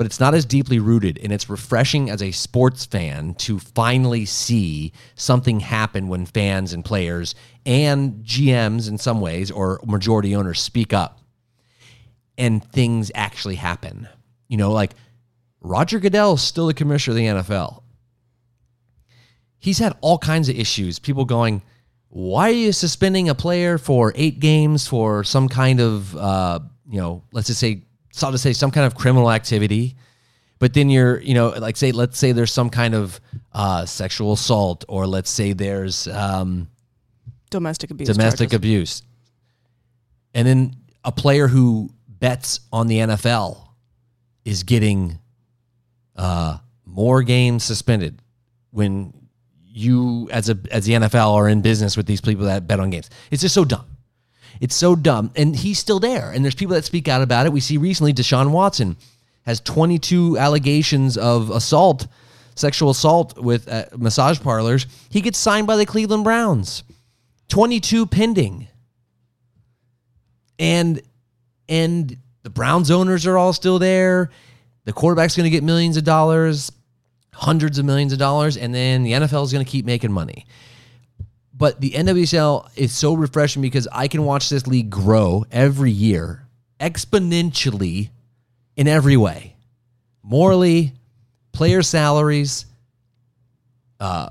but 0.01 0.07
it's 0.07 0.19
not 0.19 0.33
as 0.33 0.47
deeply 0.47 0.79
rooted, 0.79 1.19
and 1.23 1.31
it's 1.31 1.51
refreshing 1.51 2.09
as 2.09 2.23
a 2.23 2.31
sports 2.31 2.87
fan 2.87 3.35
to 3.35 3.59
finally 3.59 4.25
see 4.25 4.95
something 5.15 5.61
happen 5.61 6.09
when 6.09 6.25
fans 6.25 6.73
and 6.73 6.83
players 6.87 7.35
and 7.67 8.25
GMs 8.25 8.89
in 8.89 8.97
some 8.97 9.21
ways 9.21 9.51
or 9.51 9.79
majority 9.85 10.35
owners 10.35 10.59
speak 10.59 10.95
up 10.95 11.21
and 12.39 12.65
things 12.73 13.13
actually 13.15 13.57
happen. 13.57 14.09
You 14.49 14.57
know, 14.57 14.73
like 14.73 14.93
Roger 15.61 15.99
Goodell 15.99 16.33
is 16.33 16.41
still 16.41 16.69
the 16.69 16.73
commissioner 16.73 17.13
of 17.13 17.17
the 17.19 17.53
NFL. 17.53 17.83
He's 19.59 19.81
had 19.81 19.99
all 20.01 20.17
kinds 20.17 20.49
of 20.49 20.57
issues. 20.57 20.99
People 20.99 21.27
going, 21.27 21.61
why 22.09 22.49
are 22.49 22.55
you 22.55 22.73
suspending 22.73 23.29
a 23.29 23.35
player 23.35 23.77
for 23.77 24.15
eight 24.17 24.41
games 24.41 24.87
for 24.87 25.25
some 25.25 25.47
kind 25.47 25.79
of, 25.79 26.17
uh, 26.17 26.61
you 26.89 26.99
know, 26.99 27.23
let's 27.33 27.49
just 27.49 27.61
say, 27.61 27.83
so 28.11 28.27
I'll 28.27 28.33
just 28.33 28.43
say 28.43 28.53
some 28.53 28.71
kind 28.71 28.87
of 28.87 28.95
criminal 28.95 29.31
activity. 29.31 29.97
But 30.59 30.75
then 30.75 30.91
you're, 30.91 31.21
you 31.21 31.33
know, 31.33 31.49
like 31.49 31.77
say, 31.77 31.91
let's 31.91 32.19
say 32.19 32.33
there's 32.33 32.53
some 32.53 32.69
kind 32.69 32.95
of 32.95 33.19
uh, 33.53 33.87
sexual 33.87 34.35
assault, 34.35 34.85
or 34.89 35.07
let's 35.07 35.31
say 35.31 35.55
there's 35.55 36.07
um, 36.09 36.69
Domestic 37.51 37.91
abuse. 37.91 38.09
domestic 38.09 38.51
charges. 38.51 38.57
abuse. 38.57 39.03
And 40.35 40.47
then 40.47 40.77
a 41.03 41.13
player 41.13 41.49
who 41.49 41.91
bets 42.09 42.61
on 42.73 42.89
the 42.89 42.99
NFL 42.99 43.69
is 44.45 44.63
getting 44.63 45.19
uh, 46.15 46.59
more 46.85 47.23
games 47.23 47.65
suspended 47.65 48.21
when 48.71 49.15
you 49.65 50.29
as 50.31 50.51
a 50.51 50.59
as 50.71 50.85
the 50.85 50.93
NFL 50.93 51.35
are 51.35 51.49
in 51.49 51.63
business 51.63 51.97
with 51.97 52.07
these 52.07 52.21
people 52.21 52.45
that 52.45 52.67
bet 52.67 52.81
on 52.81 52.91
games. 52.91 53.09
It's 53.31 53.43
just 53.43 53.55
so 53.55 53.65
dumb. 53.65 53.87
It's 54.61 54.75
so 54.75 54.95
dumb. 54.95 55.31
And 55.37 55.57
he's 55.57 55.79
still 55.79 56.01
there. 56.01 56.31
And 56.31 56.45
there's 56.45 56.55
people 56.55 56.75
that 56.75 56.85
speak 56.85 57.09
out 57.09 57.23
about 57.23 57.47
it. 57.47 57.53
We 57.53 57.61
see 57.61 57.79
recently 57.79 58.13
Deshaun 58.13 58.51
Watson 58.51 58.97
has 59.47 59.61
22 59.61 60.37
allegations 60.39 61.17
of 61.17 61.51
assault 61.51 62.07
sexual 62.61 62.91
assault 62.91 63.39
with 63.39 63.69
uh, 63.69 63.87
massage 63.97 64.41
parlors. 64.41 64.87
He 65.09 65.21
gets 65.21 65.39
signed 65.39 65.67
by 65.67 65.77
the 65.77 65.87
Cleveland 65.87 66.25
Browns. 66.25 66.85
22 67.49 68.07
pending. 68.07 68.69
And 70.59 71.01
and 71.69 72.17
the 72.43 72.51
Browns 72.51 72.91
owners 72.91 73.27
are 73.27 73.39
all 73.39 73.53
still 73.53 73.79
there. 73.79 74.31
The 74.85 74.93
quarterback's 74.93 75.37
going 75.37 75.45
to 75.45 75.51
get 75.51 75.63
millions 75.63 75.97
of 75.97 76.05
dollars, 76.05 76.71
hundreds 77.33 77.79
of 77.79 77.85
millions 77.85 78.13
of 78.13 78.19
dollars, 78.19 78.57
and 78.57 78.75
then 78.75 79.03
the 79.03 79.13
NFL 79.13 79.45
is 79.45 79.53
going 79.53 79.65
to 79.65 79.71
keep 79.71 79.85
making 79.85 80.13
money. 80.13 80.47
But 81.61 81.79
the 81.79 81.91
NWSL 81.91 82.71
is 82.75 82.91
so 82.91 83.13
refreshing 83.13 83.61
because 83.61 83.87
I 83.93 84.09
can 84.09 84.25
watch 84.25 84.49
this 84.49 84.67
league 84.67 84.89
grow 84.89 85.45
every 85.53 85.91
year 85.91 86.47
exponentially 86.81 88.09
in 88.77 88.89
every 88.89 89.19
way 89.19 89.55
morally, 90.23 90.95
player 91.53 91.83
salaries, 91.83 92.65
uh, 94.01 94.31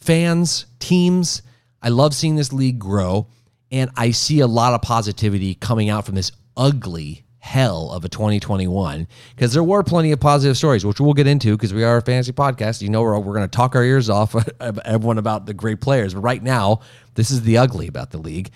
fans, 0.00 0.66
teams. 0.80 1.42
I 1.80 1.90
love 1.90 2.12
seeing 2.12 2.34
this 2.34 2.52
league 2.52 2.80
grow, 2.80 3.28
and 3.70 3.88
I 3.96 4.10
see 4.10 4.40
a 4.40 4.48
lot 4.48 4.74
of 4.74 4.82
positivity 4.82 5.54
coming 5.54 5.88
out 5.88 6.06
from 6.06 6.16
this 6.16 6.32
ugly 6.56 7.22
hell 7.42 7.90
of 7.90 8.04
a 8.04 8.08
2021 8.08 9.08
because 9.34 9.52
there 9.52 9.64
were 9.64 9.82
plenty 9.82 10.12
of 10.12 10.20
positive 10.20 10.56
stories, 10.56 10.86
which 10.86 11.00
we'll 11.00 11.12
get 11.12 11.26
into 11.26 11.56
because 11.56 11.74
we 11.74 11.82
are 11.82 11.96
a 11.96 12.00
fantasy 12.00 12.30
podcast. 12.32 12.80
You 12.80 12.88
know, 12.88 13.02
we're, 13.02 13.18
we're 13.18 13.34
going 13.34 13.48
to 13.48 13.56
talk 13.56 13.74
our 13.74 13.82
ears 13.82 14.08
off 14.08 14.36
everyone 14.60 15.18
about 15.18 15.46
the 15.46 15.52
great 15.52 15.80
players. 15.80 16.14
But 16.14 16.20
right 16.20 16.40
now, 16.40 16.82
this 17.16 17.32
is 17.32 17.42
the 17.42 17.58
ugly 17.58 17.88
about 17.88 18.10
the 18.10 18.18
league. 18.18 18.50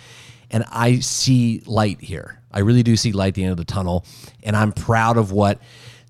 And 0.53 0.64
I 0.70 1.01
see 1.01 1.64
light 1.66 2.01
here. 2.01 2.40
I 2.53 2.61
really 2.61 2.85
do 2.85 2.96
see 2.96 3.11
light 3.11 3.29
at 3.29 3.35
the 3.35 3.42
end 3.42 3.51
of 3.51 3.57
the 3.57 3.64
tunnel. 3.64 4.07
And 4.44 4.55
I'm 4.55 4.70
proud 4.70 5.16
of 5.16 5.33
what 5.33 5.61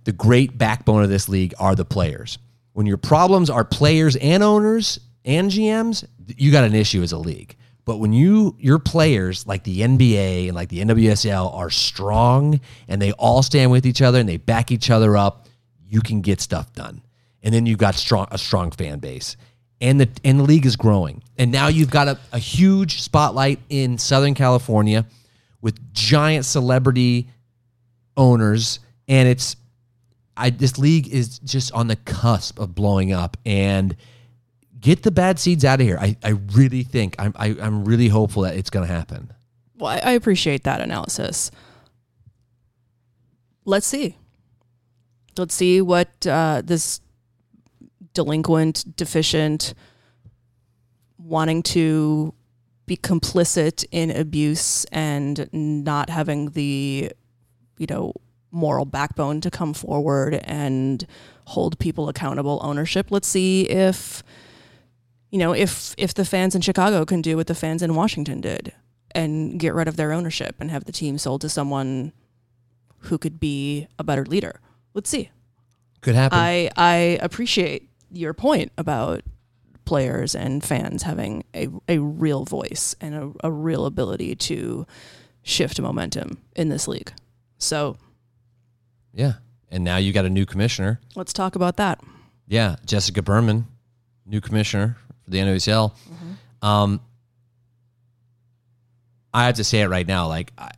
the 0.04 0.12
great 0.12 0.58
backbone 0.58 1.02
of 1.02 1.08
this 1.08 1.30
league 1.30 1.54
are 1.58 1.74
the 1.74 1.86
players. 1.86 2.36
When 2.74 2.84
your 2.84 2.98
problems 2.98 3.48
are 3.48 3.64
players 3.64 4.16
and 4.16 4.42
owners 4.42 5.00
and 5.24 5.50
GMs, 5.50 6.04
you 6.36 6.52
got 6.52 6.64
an 6.64 6.74
issue 6.74 7.02
as 7.02 7.12
a 7.12 7.18
league. 7.18 7.56
But 7.86 7.98
when 7.98 8.12
you 8.12 8.56
your 8.58 8.80
players 8.80 9.46
like 9.46 9.62
the 9.62 9.80
NBA 9.80 10.48
and 10.48 10.54
like 10.54 10.68
the 10.68 10.80
NWSL 10.80 11.54
are 11.54 11.70
strong 11.70 12.60
and 12.88 13.00
they 13.00 13.12
all 13.12 13.42
stand 13.42 13.70
with 13.70 13.86
each 13.86 14.02
other 14.02 14.18
and 14.18 14.28
they 14.28 14.38
back 14.38 14.72
each 14.72 14.90
other 14.90 15.16
up, 15.16 15.46
you 15.88 16.00
can 16.00 16.20
get 16.20 16.40
stuff 16.40 16.72
done. 16.74 17.00
And 17.44 17.54
then 17.54 17.64
you've 17.64 17.78
got 17.78 17.94
strong 17.94 18.26
a 18.32 18.38
strong 18.38 18.72
fan 18.72 18.98
base. 18.98 19.36
And 19.80 20.00
the 20.00 20.08
and 20.24 20.40
the 20.40 20.42
league 20.42 20.66
is 20.66 20.74
growing. 20.74 21.22
And 21.38 21.52
now 21.52 21.68
you've 21.68 21.90
got 21.90 22.08
a, 22.08 22.18
a 22.32 22.40
huge 22.40 23.02
spotlight 23.02 23.60
in 23.68 23.98
Southern 23.98 24.34
California 24.34 25.06
with 25.60 25.92
giant 25.92 26.44
celebrity 26.44 27.28
owners. 28.16 28.80
And 29.06 29.28
it's 29.28 29.54
I 30.36 30.50
this 30.50 30.76
league 30.76 31.06
is 31.06 31.38
just 31.38 31.72
on 31.72 31.86
the 31.86 31.96
cusp 31.96 32.58
of 32.58 32.74
blowing 32.74 33.12
up. 33.12 33.36
And 33.46 33.94
get 34.86 35.02
the 35.02 35.10
bad 35.10 35.40
seeds 35.40 35.64
out 35.64 35.80
of 35.80 35.86
here. 35.86 35.98
I, 36.00 36.16
I 36.22 36.30
really 36.52 36.84
think 36.84 37.16
I'm 37.18 37.32
I, 37.34 37.48
am 37.48 37.60
i 37.60 37.66
am 37.66 37.84
really 37.84 38.06
hopeful 38.06 38.42
that 38.42 38.56
it's 38.56 38.70
going 38.70 38.86
to 38.86 38.92
happen. 38.92 39.32
Well, 39.78 39.90
I, 39.90 39.98
I 39.98 40.10
appreciate 40.12 40.62
that 40.62 40.80
analysis. 40.80 41.50
Let's 43.64 43.86
see. 43.86 44.16
Let's 45.36 45.54
see 45.54 45.80
what 45.80 46.24
uh, 46.24 46.62
this 46.64 47.00
delinquent, 48.14 48.96
deficient, 48.96 49.74
wanting 51.18 51.64
to 51.64 52.32
be 52.86 52.96
complicit 52.96 53.84
in 53.90 54.12
abuse 54.12 54.84
and 54.92 55.48
not 55.52 56.08
having 56.10 56.50
the, 56.50 57.10
you 57.76 57.86
know, 57.90 58.12
moral 58.52 58.84
backbone 58.84 59.40
to 59.40 59.50
come 59.50 59.74
forward 59.74 60.34
and 60.44 61.04
hold 61.46 61.76
people 61.80 62.08
accountable 62.08 62.60
ownership. 62.62 63.08
Let's 63.10 63.26
see 63.26 63.68
if 63.68 64.22
you 65.36 65.40
know, 65.40 65.52
if 65.52 65.94
if 65.98 66.14
the 66.14 66.24
fans 66.24 66.54
in 66.54 66.62
Chicago 66.62 67.04
can 67.04 67.20
do 67.20 67.36
what 67.36 67.46
the 67.46 67.54
fans 67.54 67.82
in 67.82 67.94
Washington 67.94 68.40
did 68.40 68.72
and 69.10 69.60
get 69.60 69.74
rid 69.74 69.86
of 69.86 69.96
their 69.96 70.10
ownership 70.10 70.56
and 70.60 70.70
have 70.70 70.84
the 70.84 70.92
team 70.92 71.18
sold 71.18 71.42
to 71.42 71.50
someone 71.50 72.14
who 73.00 73.18
could 73.18 73.38
be 73.38 73.86
a 73.98 74.02
better 74.02 74.24
leader. 74.24 74.60
Let's 74.94 75.10
see. 75.10 75.28
Could 76.00 76.14
happen. 76.14 76.38
I 76.38 76.70
I 76.74 77.18
appreciate 77.20 77.90
your 78.10 78.32
point 78.32 78.72
about 78.78 79.24
players 79.84 80.34
and 80.34 80.64
fans 80.64 81.02
having 81.02 81.44
a, 81.54 81.68
a 81.86 81.98
real 81.98 82.46
voice 82.46 82.96
and 82.98 83.14
a, 83.14 83.32
a 83.44 83.52
real 83.52 83.84
ability 83.84 84.36
to 84.36 84.86
shift 85.42 85.78
momentum 85.78 86.38
in 86.54 86.70
this 86.70 86.88
league. 86.88 87.12
So 87.58 87.98
Yeah. 89.12 89.34
And 89.70 89.84
now 89.84 89.98
you 89.98 90.14
got 90.14 90.24
a 90.24 90.30
new 90.30 90.46
commissioner. 90.46 90.98
Let's 91.14 91.34
talk 91.34 91.56
about 91.56 91.76
that. 91.76 92.00
Yeah, 92.48 92.76
Jessica 92.86 93.20
Berman, 93.20 93.66
new 94.24 94.40
commissioner 94.40 94.96
for 95.26 95.30
the 95.30 95.38
NWSL. 95.38 95.92
Mm-hmm. 95.92 96.66
Um, 96.66 97.00
I 99.34 99.44
have 99.44 99.56
to 99.56 99.64
say 99.64 99.82
it 99.82 99.88
right 99.88 100.06
now. 100.06 100.28
Like 100.28 100.52
I, 100.56 100.70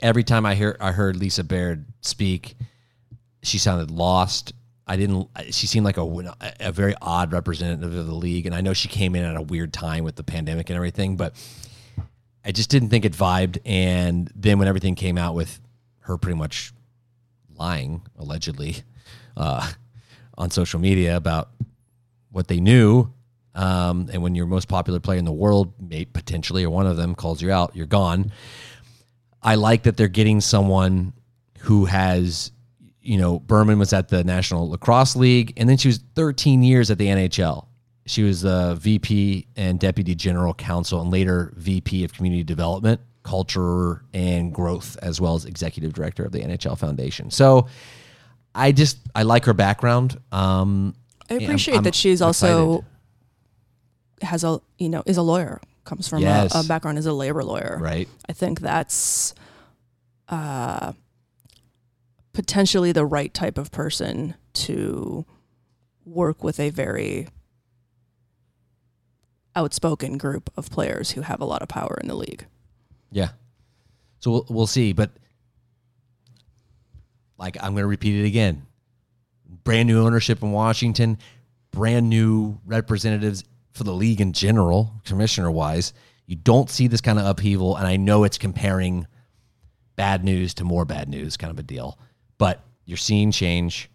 every 0.00 0.22
time 0.22 0.46
I 0.46 0.54
hear 0.54 0.76
I 0.80 0.92
heard 0.92 1.16
Lisa 1.16 1.42
Baird 1.42 1.84
speak, 2.00 2.54
she 3.42 3.58
sounded 3.58 3.90
lost. 3.90 4.52
I 4.86 4.96
didn't. 4.96 5.28
She 5.50 5.66
seemed 5.66 5.84
like 5.84 5.96
a 5.96 6.34
a 6.60 6.70
very 6.70 6.94
odd 7.02 7.32
representative 7.32 7.94
of 7.94 8.06
the 8.06 8.14
league, 8.14 8.46
and 8.46 8.54
I 8.54 8.60
know 8.60 8.72
she 8.72 8.88
came 8.88 9.16
in 9.16 9.24
at 9.24 9.36
a 9.36 9.42
weird 9.42 9.72
time 9.72 10.04
with 10.04 10.14
the 10.14 10.22
pandemic 10.22 10.70
and 10.70 10.76
everything, 10.76 11.16
but 11.16 11.34
I 12.44 12.52
just 12.52 12.70
didn't 12.70 12.90
think 12.90 13.04
it 13.04 13.12
vibed. 13.12 13.58
And 13.64 14.30
then 14.34 14.58
when 14.58 14.68
everything 14.68 14.94
came 14.94 15.18
out 15.18 15.34
with 15.34 15.60
her 16.00 16.16
pretty 16.16 16.38
much 16.38 16.72
lying 17.56 18.02
allegedly 18.16 18.76
uh, 19.36 19.68
on 20.38 20.50
social 20.50 20.78
media 20.78 21.16
about 21.16 21.50
what 22.30 22.48
they 22.48 22.60
knew, 22.60 23.12
um, 23.58 24.08
and 24.12 24.22
when 24.22 24.36
your 24.36 24.46
most 24.46 24.68
popular 24.68 25.00
player 25.00 25.18
in 25.18 25.24
the 25.24 25.32
world, 25.32 25.72
may 25.82 26.04
potentially, 26.04 26.62
or 26.62 26.70
one 26.70 26.86
of 26.86 26.96
them 26.96 27.16
calls 27.16 27.42
you 27.42 27.50
out, 27.50 27.74
you're 27.74 27.86
gone. 27.86 28.30
I 29.42 29.56
like 29.56 29.82
that 29.82 29.96
they're 29.96 30.06
getting 30.06 30.40
someone 30.40 31.12
who 31.58 31.84
has, 31.86 32.52
you 33.02 33.18
know, 33.18 33.40
Berman 33.40 33.80
was 33.80 33.92
at 33.92 34.10
the 34.10 34.22
National 34.22 34.70
Lacrosse 34.70 35.16
League, 35.16 35.54
and 35.56 35.68
then 35.68 35.76
she 35.76 35.88
was 35.88 35.98
13 36.14 36.62
years 36.62 36.88
at 36.92 36.98
the 36.98 37.08
NHL. 37.08 37.66
She 38.06 38.22
was 38.22 38.42
the 38.42 38.76
VP 38.80 39.48
and 39.56 39.80
Deputy 39.80 40.14
General 40.14 40.54
Counsel, 40.54 41.00
and 41.00 41.10
later 41.10 41.52
VP 41.56 42.04
of 42.04 42.12
Community 42.12 42.44
Development, 42.44 43.00
Culture, 43.24 44.04
and 44.14 44.54
Growth, 44.54 44.96
as 45.02 45.20
well 45.20 45.34
as 45.34 45.44
Executive 45.44 45.92
Director 45.92 46.24
of 46.24 46.30
the 46.30 46.42
NHL 46.42 46.78
Foundation. 46.78 47.32
So, 47.32 47.66
I 48.54 48.70
just 48.70 48.98
I 49.16 49.24
like 49.24 49.46
her 49.46 49.52
background. 49.52 50.16
Um, 50.30 50.94
I 51.28 51.34
appreciate 51.34 51.74
I'm, 51.74 51.78
I'm 51.78 51.84
that 51.84 51.96
she's 51.96 52.22
excited. 52.22 52.84
Has 54.22 54.44
a 54.44 54.60
you 54.78 54.88
know 54.88 55.02
is 55.06 55.16
a 55.16 55.22
lawyer 55.22 55.60
comes 55.84 56.06
from 56.06 56.20
yes. 56.20 56.54
a, 56.54 56.60
a, 56.60 56.64
background 56.64 56.98
as 56.98 57.06
a 57.06 57.12
labor 57.12 57.42
lawyer. 57.42 57.78
Right. 57.80 58.08
I 58.28 58.32
think 58.32 58.60
that's 58.60 59.34
uh 60.28 60.92
potentially 62.32 62.92
the 62.92 63.06
right 63.06 63.32
type 63.32 63.58
of 63.58 63.72
person 63.72 64.34
to 64.52 65.24
work 66.04 66.44
with 66.44 66.60
a 66.60 66.70
very 66.70 67.28
outspoken 69.56 70.18
group 70.18 70.50
of 70.56 70.70
players 70.70 71.12
who 71.12 71.22
have 71.22 71.40
a 71.40 71.44
lot 71.44 71.62
of 71.62 71.68
power 71.68 71.98
in 72.00 72.08
the 72.08 72.14
league. 72.14 72.46
Yeah. 73.10 73.30
So 74.20 74.30
we'll, 74.30 74.46
we'll 74.48 74.66
see 74.66 74.92
but 74.92 75.10
like 77.38 77.56
i'm 77.60 77.72
going 77.72 77.82
to 77.82 77.88
repeat 77.88 78.20
it 78.20 78.26
again. 78.26 78.66
Brand 79.64 79.88
new 79.88 80.04
ownership 80.04 80.42
in 80.42 80.52
washington 80.52 81.18
brand 81.70 82.08
new 82.08 82.58
representatives 82.64 83.44
for 83.78 83.84
the 83.84 83.94
league 83.94 84.20
in 84.20 84.32
general, 84.32 84.92
commissioner 85.04 85.50
wise. 85.50 85.94
You 86.26 86.36
don't 86.36 86.68
see 86.68 86.88
this 86.88 87.00
kind 87.00 87.18
of 87.18 87.24
upheaval, 87.24 87.76
and 87.76 87.86
I 87.86 87.96
know 87.96 88.24
it's 88.24 88.36
comparing 88.36 89.06
bad 89.96 90.24
news 90.24 90.52
to 90.54 90.64
more 90.64 90.84
bad 90.84 91.08
news, 91.08 91.36
kind 91.38 91.50
of 91.50 91.58
a 91.58 91.62
deal. 91.62 91.98
But 92.36 92.62
you're 92.84 92.98
seeing 92.98 93.30
change, 93.30 93.88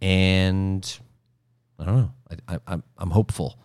and 0.00 0.98
I 1.78 1.84
don't 1.84 1.96
know. 1.96 2.12
I, 2.48 2.58
I, 2.66 2.78
I'm 2.96 3.10
hopeful, 3.10 3.58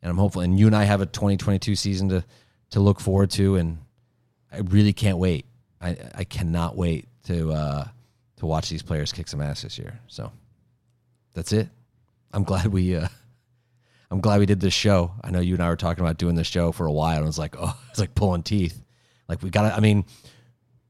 and 0.00 0.10
I'm 0.10 0.16
hopeful. 0.16 0.40
And 0.40 0.58
you 0.58 0.66
and 0.66 0.76
I 0.76 0.84
have 0.84 1.00
a 1.02 1.06
2022 1.06 1.74
season 1.74 2.08
to 2.08 2.24
to 2.70 2.80
look 2.80 3.00
forward 3.00 3.30
to, 3.32 3.56
and 3.56 3.78
I 4.50 4.58
really 4.58 4.92
can't 4.92 5.18
wait. 5.18 5.44
I 5.80 5.96
I 6.14 6.24
cannot 6.24 6.76
wait 6.76 7.08
to 7.24 7.52
uh, 7.52 7.88
to 8.36 8.46
watch 8.46 8.70
these 8.70 8.82
players 8.82 9.12
kick 9.12 9.28
some 9.28 9.42
ass 9.42 9.62
this 9.62 9.76
year. 9.76 10.00
So 10.06 10.32
that's 11.34 11.52
it. 11.52 11.68
I'm 12.32 12.44
glad 12.44 12.68
we. 12.68 12.96
Uh, 12.96 13.08
I'm 14.10 14.20
glad 14.20 14.38
we 14.38 14.46
did 14.46 14.60
this 14.60 14.74
show. 14.74 15.12
I 15.22 15.30
know 15.30 15.40
you 15.40 15.54
and 15.54 15.62
I 15.62 15.68
were 15.68 15.76
talking 15.76 16.04
about 16.04 16.18
doing 16.18 16.36
this 16.36 16.46
show 16.46 16.72
for 16.72 16.86
a 16.86 16.92
while, 16.92 17.16
and 17.16 17.24
I 17.24 17.26
was 17.26 17.38
like, 17.38 17.56
oh, 17.58 17.78
it's 17.90 17.98
like 17.98 18.14
pulling 18.14 18.42
teeth. 18.42 18.82
Like 19.28 19.42
we 19.42 19.50
got 19.50 19.68
to. 19.68 19.76
I 19.76 19.80
mean, 19.80 20.04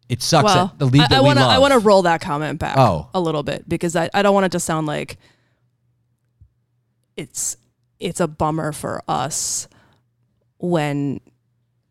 it 0.09 0.23
sucks 0.23 0.45
well, 0.45 0.67
that 0.67 0.79
the 0.79 0.87
league 0.87 1.03
I, 1.03 1.09
to. 1.09 1.17
I 1.17 1.59
want 1.59 1.73
to 1.73 1.79
roll 1.79 2.03
that 2.03 2.21
comment 2.21 2.59
back 2.59 2.77
oh. 2.79 3.09
a 3.15 3.21
little 3.21 3.43
bit 3.43 3.69
because 3.69 3.97
I, 3.97 4.11
I 4.13 4.23
don't 4.23 4.35
want 4.35 4.47
it 4.47 4.53
to 4.53 4.61
sound 4.61 4.87
like 4.87 5.17
it's 7.17 7.57
it's 7.99 8.21
a 8.21 8.29
bummer 8.29 8.73
for 8.73 9.03
us 9.09 9.69
when 10.59 11.21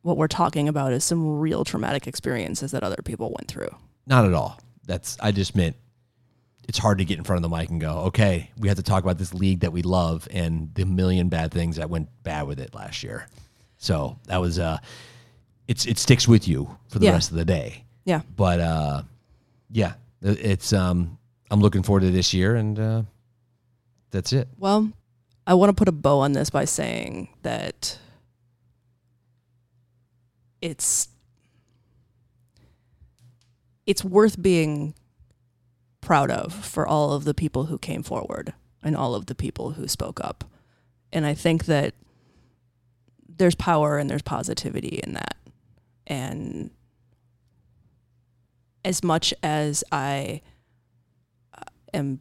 what 0.04 0.18
we're 0.18 0.28
talking 0.28 0.70
about 0.70 0.94
is 0.94 1.04
some 1.04 1.40
real 1.40 1.64
traumatic 1.64 2.06
experiences 2.06 2.72
that 2.72 2.84
other 2.84 3.02
people 3.04 3.34
went 3.38 3.48
through. 3.48 3.76
Not 4.06 4.26
at 4.26 4.34
all. 4.34 4.60
That's 4.86 5.18
I 5.20 5.32
just 5.32 5.56
meant 5.56 5.76
it's 6.68 6.78
hard 6.78 6.98
to 6.98 7.06
get 7.06 7.18
in 7.18 7.24
front 7.24 7.44
of 7.44 7.50
the 7.50 7.56
mic 7.56 7.70
and 7.70 7.80
go, 7.80 8.00
okay, 8.08 8.50
we 8.58 8.68
have 8.68 8.78
to 8.78 8.84
talk 8.84 9.04
about 9.04 9.18
this 9.18 9.34
league 9.34 9.60
that 9.62 9.72
we 9.72 9.82
love 9.84 10.28
and 10.32 10.74
the 10.74 10.86
million 10.86 11.30
bad 11.30 11.52
things 11.52 11.76
that 11.76 11.90
went 11.90 12.10
bad 12.24 12.48
with 12.48 12.60
it 12.60 12.74
last 12.74 13.04
year. 13.04 13.28
So 13.78 14.18
that 14.26 14.42
was 14.42 14.58
uh, 14.58 14.80
it's 15.68 15.86
it 15.86 15.98
sticks 16.00 16.28
with 16.28 16.48
you 16.48 16.76
for 16.88 17.00
the 17.00 17.06
Yeah. 17.06 17.12
rest 17.14 17.32
of 17.32 17.38
the 17.38 17.46
day. 17.46 17.84
Yeah. 18.04 18.22
But 18.36 18.60
uh, 18.60 19.04
yeah, 19.70 19.94
it's 20.22 20.74
um, 20.74 21.18
I'm 21.52 21.60
looking 21.62 21.84
forward 21.84 22.02
to 22.02 22.12
this 22.12 22.34
year, 22.34 22.56
and 22.56 22.80
uh, 22.80 23.02
that's 24.12 24.34
it. 24.34 24.48
Well, 24.58 24.92
I 25.46 25.54
want 25.54 25.70
to 25.70 25.74
put 25.74 25.88
a 25.88 25.92
bow 25.92 26.20
on 26.20 26.34
this 26.34 26.50
by 26.50 26.66
saying 26.66 27.30
that 27.44 28.00
it's 30.62 31.10
it's 33.86 34.04
worth 34.04 34.42
being 34.42 34.96
proud 36.06 36.32
of 36.32 36.54
for 36.54 36.88
all 36.88 37.12
of 37.12 37.26
the 37.26 37.34
people 37.34 37.66
who 37.66 37.78
came 37.78 38.04
forward 38.04 38.54
and 38.84 38.96
all 38.96 39.16
of 39.16 39.26
the 39.26 39.36
people 39.36 39.72
who 39.72 39.88
spoke 39.88 40.24
up. 40.24 40.46
And 41.12 41.26
I 41.26 41.34
think 41.34 41.66
that 41.66 41.96
there's 43.28 43.56
power 43.56 43.98
and 43.98 44.10
there's 44.10 44.22
positivity 44.22 45.02
in 45.04 45.14
that. 45.14 45.36
And 46.08 46.70
as 48.86 49.04
much 49.04 49.34
as 49.42 49.84
I 49.92 50.42
uh, 51.58 51.64
am 51.94 52.20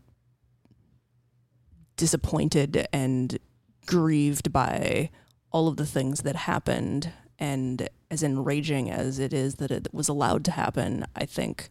disappointed 1.97 2.89
and 2.93 3.39
grieved 3.87 4.51
by 4.51 5.11
all 5.53 5.69
of 5.69 5.77
the 5.77 5.87
things 5.87 6.23
that 6.23 6.35
happened 6.35 7.13
and 7.39 7.89
as 8.11 8.23
enraging 8.23 8.91
as 8.91 9.19
it 9.19 9.33
is 9.33 9.57
that 9.57 9.71
it 9.71 9.89
was 9.93 10.09
allowed 10.09 10.45
to 10.45 10.51
happen 10.51 11.05
i 11.15 11.25
think 11.25 11.69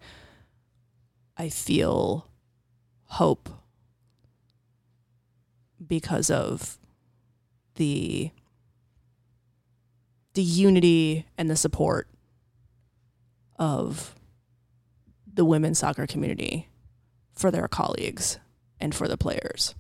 i 1.38 1.50
feel 1.50 2.28
hope 3.06 3.50
because 5.86 6.30
of 6.30 6.78
the 7.76 8.32
the 10.34 10.42
unity 10.42 11.26
and 11.38 11.50
the 11.50 11.56
support 11.56 12.08
of 13.58 14.16
the 15.32 15.46
women's 15.46 15.80
soccer 15.80 16.08
community 16.08 16.70
for 17.34 17.52
their 17.52 17.68
colleagues 17.68 18.40
and 18.80 18.94
for 18.94 19.08
the 19.08 19.18
players 19.18 19.76